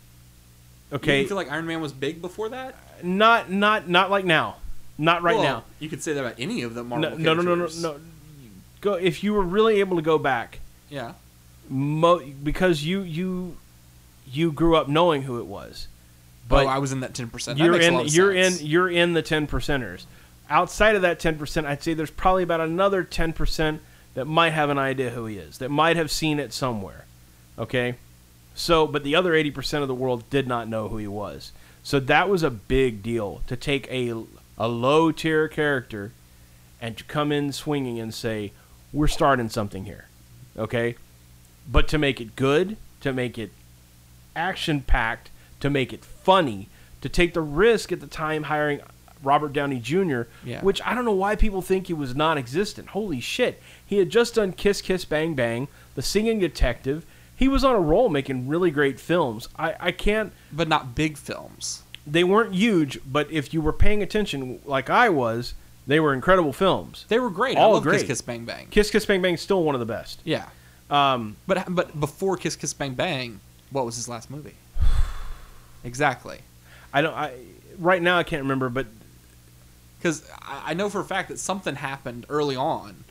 [0.92, 2.74] Okay, didn't feel like Iron Man was big before that?
[3.02, 4.56] not not not like now,
[4.98, 5.64] not right Well, now.
[5.80, 8.00] You could say that about any of the No, Marvel no, no, no, no, no.
[8.80, 10.60] Go if you were really able to go back,
[10.90, 11.12] Yeah.
[11.68, 13.56] Mo- because you you
[14.30, 15.88] you grew up knowing who it was.
[15.88, 15.90] Oh,
[16.48, 17.58] but But oh, I was in that ten percent.
[17.58, 18.60] you're in you're sense.
[18.60, 20.04] in you're in the ten percenters.
[20.50, 23.80] Outside of that ten percent, I'd say there's probably about another ten percent
[24.14, 27.04] that might have an idea who he is, that might have seen it somewhere.
[27.58, 27.94] Okay,
[28.54, 31.52] so but the other eighty percent of the world did not know who he was.
[31.82, 34.12] So that was a big deal to take a
[34.58, 36.12] a low tier character
[36.80, 38.52] and to come in swinging and say
[38.92, 40.06] we're starting something here.
[40.56, 40.96] Okay,
[41.70, 43.50] but to make it good, to make it
[44.36, 46.68] action packed, to make it funny,
[47.00, 48.80] to take the risk at the time hiring
[49.22, 50.60] Robert Downey Jr., Yeah.
[50.62, 52.88] which I don't know why people think he was non existent.
[52.88, 53.62] Holy shit.
[53.86, 57.06] He had just done Kiss Kiss Bang Bang, The Singing Detective.
[57.36, 59.48] He was on a roll making really great films.
[59.58, 61.82] I, I can't, but not big films.
[62.06, 65.54] they weren't huge, but if you were paying attention like I was,
[65.86, 67.06] they were incredible films.
[67.08, 67.56] They were great.
[67.56, 68.00] All I love great.
[68.00, 68.66] Kiss Kiss Bang Bang.
[68.70, 70.20] Kiss Kiss Bang Bang is still one of the best.
[70.24, 70.46] Yeah.
[70.94, 73.40] Um, But but before Kiss Kiss Bang Bang,
[73.70, 74.54] what was his last movie?
[75.84, 76.38] Exactly.
[76.94, 77.14] I don't.
[77.14, 77.34] I
[77.78, 78.86] right now I can't remember, but
[79.98, 83.03] Because I, I know for a fact that something happened early on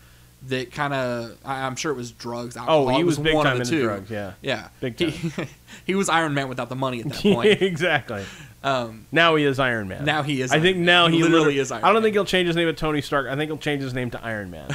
[0.47, 2.57] that kind of I'm sure it was drugs.
[2.57, 2.89] Alcohol.
[2.89, 3.83] oh, he It was big one of time the into two.
[3.83, 4.09] drugs.
[4.11, 5.31] Yeah, Yeah, Big He,
[5.85, 7.61] he was Iron Man without the money at that point.
[7.61, 8.23] exactly.
[8.63, 10.05] Um, Now he is Iron Man.
[10.05, 10.85] Now he is I Iron think Man.
[10.85, 12.03] now He he literally literally is Iron I don't Man.
[12.03, 13.27] think he'll change his name to Tony Stark.
[13.27, 14.69] I think he'll change his name to Iron Man.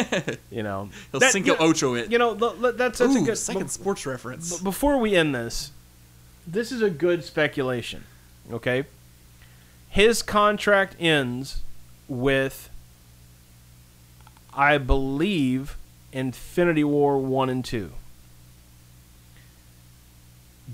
[0.50, 2.10] you know, he'll That- Cinco you know- Ocho it.
[2.12, 2.34] You know,
[2.72, 3.36] that's such Ooh, a good.
[3.38, 4.60] second sports reference.
[4.60, 5.70] before we end this,
[6.46, 8.04] this is a good speculation.
[8.52, 8.84] Okay,
[9.88, 11.62] his contract ends
[12.08, 12.68] with,
[14.56, 15.76] I believe,
[16.12, 17.92] Infinity War one and two.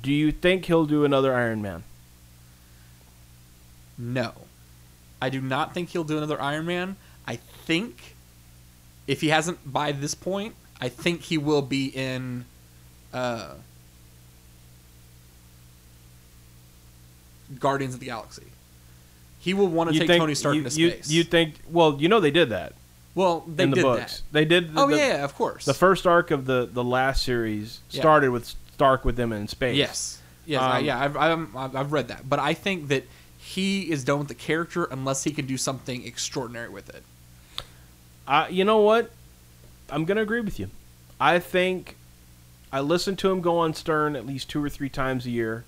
[0.01, 1.83] Do you think he'll do another Iron Man?
[3.99, 4.33] No.
[5.20, 6.97] I do not think he'll do another Iron Man.
[7.26, 8.14] I think
[9.07, 12.45] if he hasn't by this point, I think he will be in
[13.12, 13.55] uh,
[17.59, 18.45] Guardians of the Galaxy.
[19.39, 21.11] He will want to You take think- Tony Stark you, into you- space.
[21.11, 21.55] You think?
[21.70, 22.74] Well, you know they did that
[23.20, 24.18] well, they in the did books.
[24.20, 24.32] that.
[24.32, 24.74] They did.
[24.74, 25.64] The, Oh the- yeah, yeah, of course.
[25.64, 28.00] The first arc of the the last series Yeah.
[28.00, 29.76] started with Stark with them in space.
[29.76, 30.20] Yes.
[30.46, 30.62] Yes.
[30.62, 30.98] Um, yeah.
[30.98, 33.04] I've, I've, I've I've read that, but I think that
[33.38, 37.02] he is done with the character unless he can do something extraordinary with it.
[38.26, 39.10] Uh, you know what?
[39.90, 40.68] I'm gonna agree with you.
[41.20, 41.96] I think
[42.72, 45.64] I listen to him go on Stern at least two or three times a year.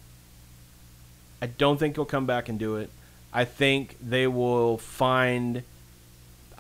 [1.43, 2.89] I don't think he'll come back and do it.
[3.33, 5.65] I think they will find.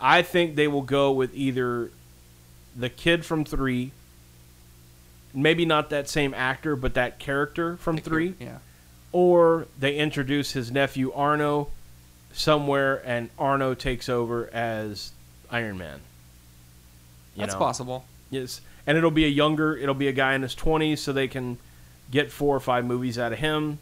[0.03, 1.91] I think they will go with either
[2.77, 3.93] the kid from three,
[5.33, 8.59] maybe not that same actor, but that character from three, Yeah.
[9.13, 11.69] or they introduce his nephew Arno
[12.33, 15.13] somewhere, and Arno takes over as
[15.51, 16.01] Iron Man.
[17.37, 17.59] You That's know?
[17.61, 18.05] possible.
[18.31, 19.77] Yes, and it'll be a younger.
[19.77, 21.59] It'll be a guy in his twenties, so they can
[22.11, 23.79] get four or five movies out of him.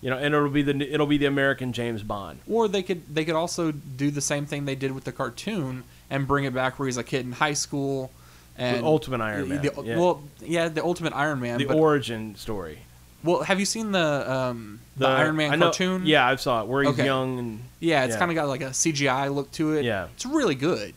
[0.00, 2.38] You know, and it'll be the it'll be the American James Bond.
[2.48, 5.84] Or they could they could also do the same thing they did with the cartoon
[6.10, 8.10] and bring it back where he's a kid in high school
[8.56, 9.96] and Ultimate Iron Man, the- yeah.
[9.98, 11.58] Well, yeah, the Ultimate Iron Man.
[11.58, 12.78] The but, origin story.
[13.22, 16.02] well, have you seen the um the, Iron Man I know- cartoon?
[16.06, 17.04] Yeah, I saw it where he's Okay.
[17.04, 18.18] young and yeah, it's yeah.
[18.18, 19.84] kind of got like a CGI look to it.
[19.84, 20.06] Yeah.
[20.14, 20.94] it's really good.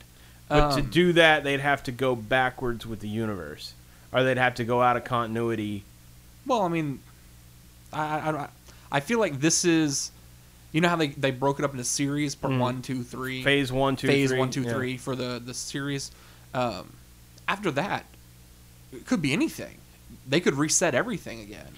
[0.49, 3.73] But to Um, do that, they'd have to go backwards with the universe,
[4.11, 5.83] or they'd have to go out of continuity.
[6.45, 6.99] Well, I mean,
[7.93, 8.49] I, don't I
[8.91, 10.11] I feel like this is,
[10.71, 12.59] you know how they they broke it up into series, part Mhm.
[12.59, 14.73] one, two, three, Phase one, two, phase three, one, two, yeah.
[14.73, 16.11] three for the the series.
[16.53, 16.93] Um,
[17.47, 18.05] after that,
[18.91, 19.77] it could be anything.
[20.27, 21.73] They could reset everything again.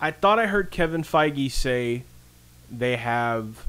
[0.00, 2.04] I thought I heard Kevin Feige say
[2.70, 3.66] they have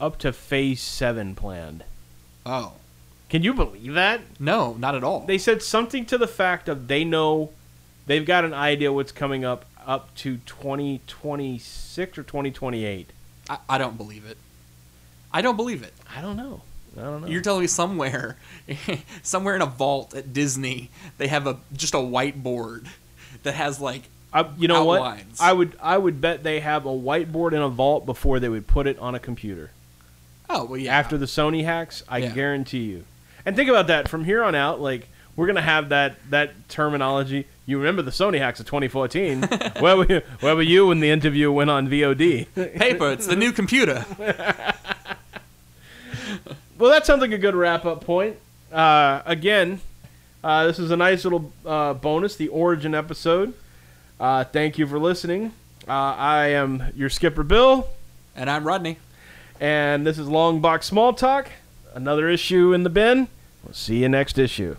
[0.00, 1.84] up to Phase seven planned.
[2.44, 2.72] Oh
[3.28, 4.20] Can you believe that?
[4.38, 5.20] no, not at all.
[5.26, 7.50] They said something to the fact of they know
[8.06, 13.10] they've got an idea what's coming up up to 2026 or 2028.
[13.48, 14.36] I, I don't believe it.
[15.32, 15.92] I don't believe it.
[16.14, 16.62] I don't know.
[16.98, 17.26] I don't know.
[17.28, 18.36] You're telling me somewhere,
[19.22, 22.86] somewhere in a vault at Disney, they have a just a whiteboard
[23.42, 25.38] that has like I, you know outlines.
[25.38, 25.46] what?
[25.46, 28.66] I would I would bet they have a whiteboard in a vault before they would
[28.66, 29.70] put it on a computer.
[30.48, 32.30] oh well yeah After the Sony hacks, I Yeah.
[32.32, 33.04] guarantee you.
[33.44, 37.46] And think about that from here on out like we're gonna have that that terminology.
[37.68, 39.42] You remember the Sony hacks of 2014?
[39.80, 42.46] where were you, where were you when the interview went on VOD?
[42.78, 43.10] paper.
[43.10, 44.04] It's the new computer.
[46.78, 48.36] Well, that sounds like a good wrap up point.
[48.70, 49.80] Uh, again,
[50.44, 53.54] uh, this is a nice little uh, bonus, the origin episode.
[54.20, 55.52] Uh, thank you for listening.
[55.88, 57.88] Uh, I am your skipper, Bill,
[58.34, 58.98] And I'm Rodney.
[59.58, 61.48] and this is Longbox Small Talk.
[61.94, 63.28] Another issue in the bin.
[63.64, 64.76] We'll see you next issue.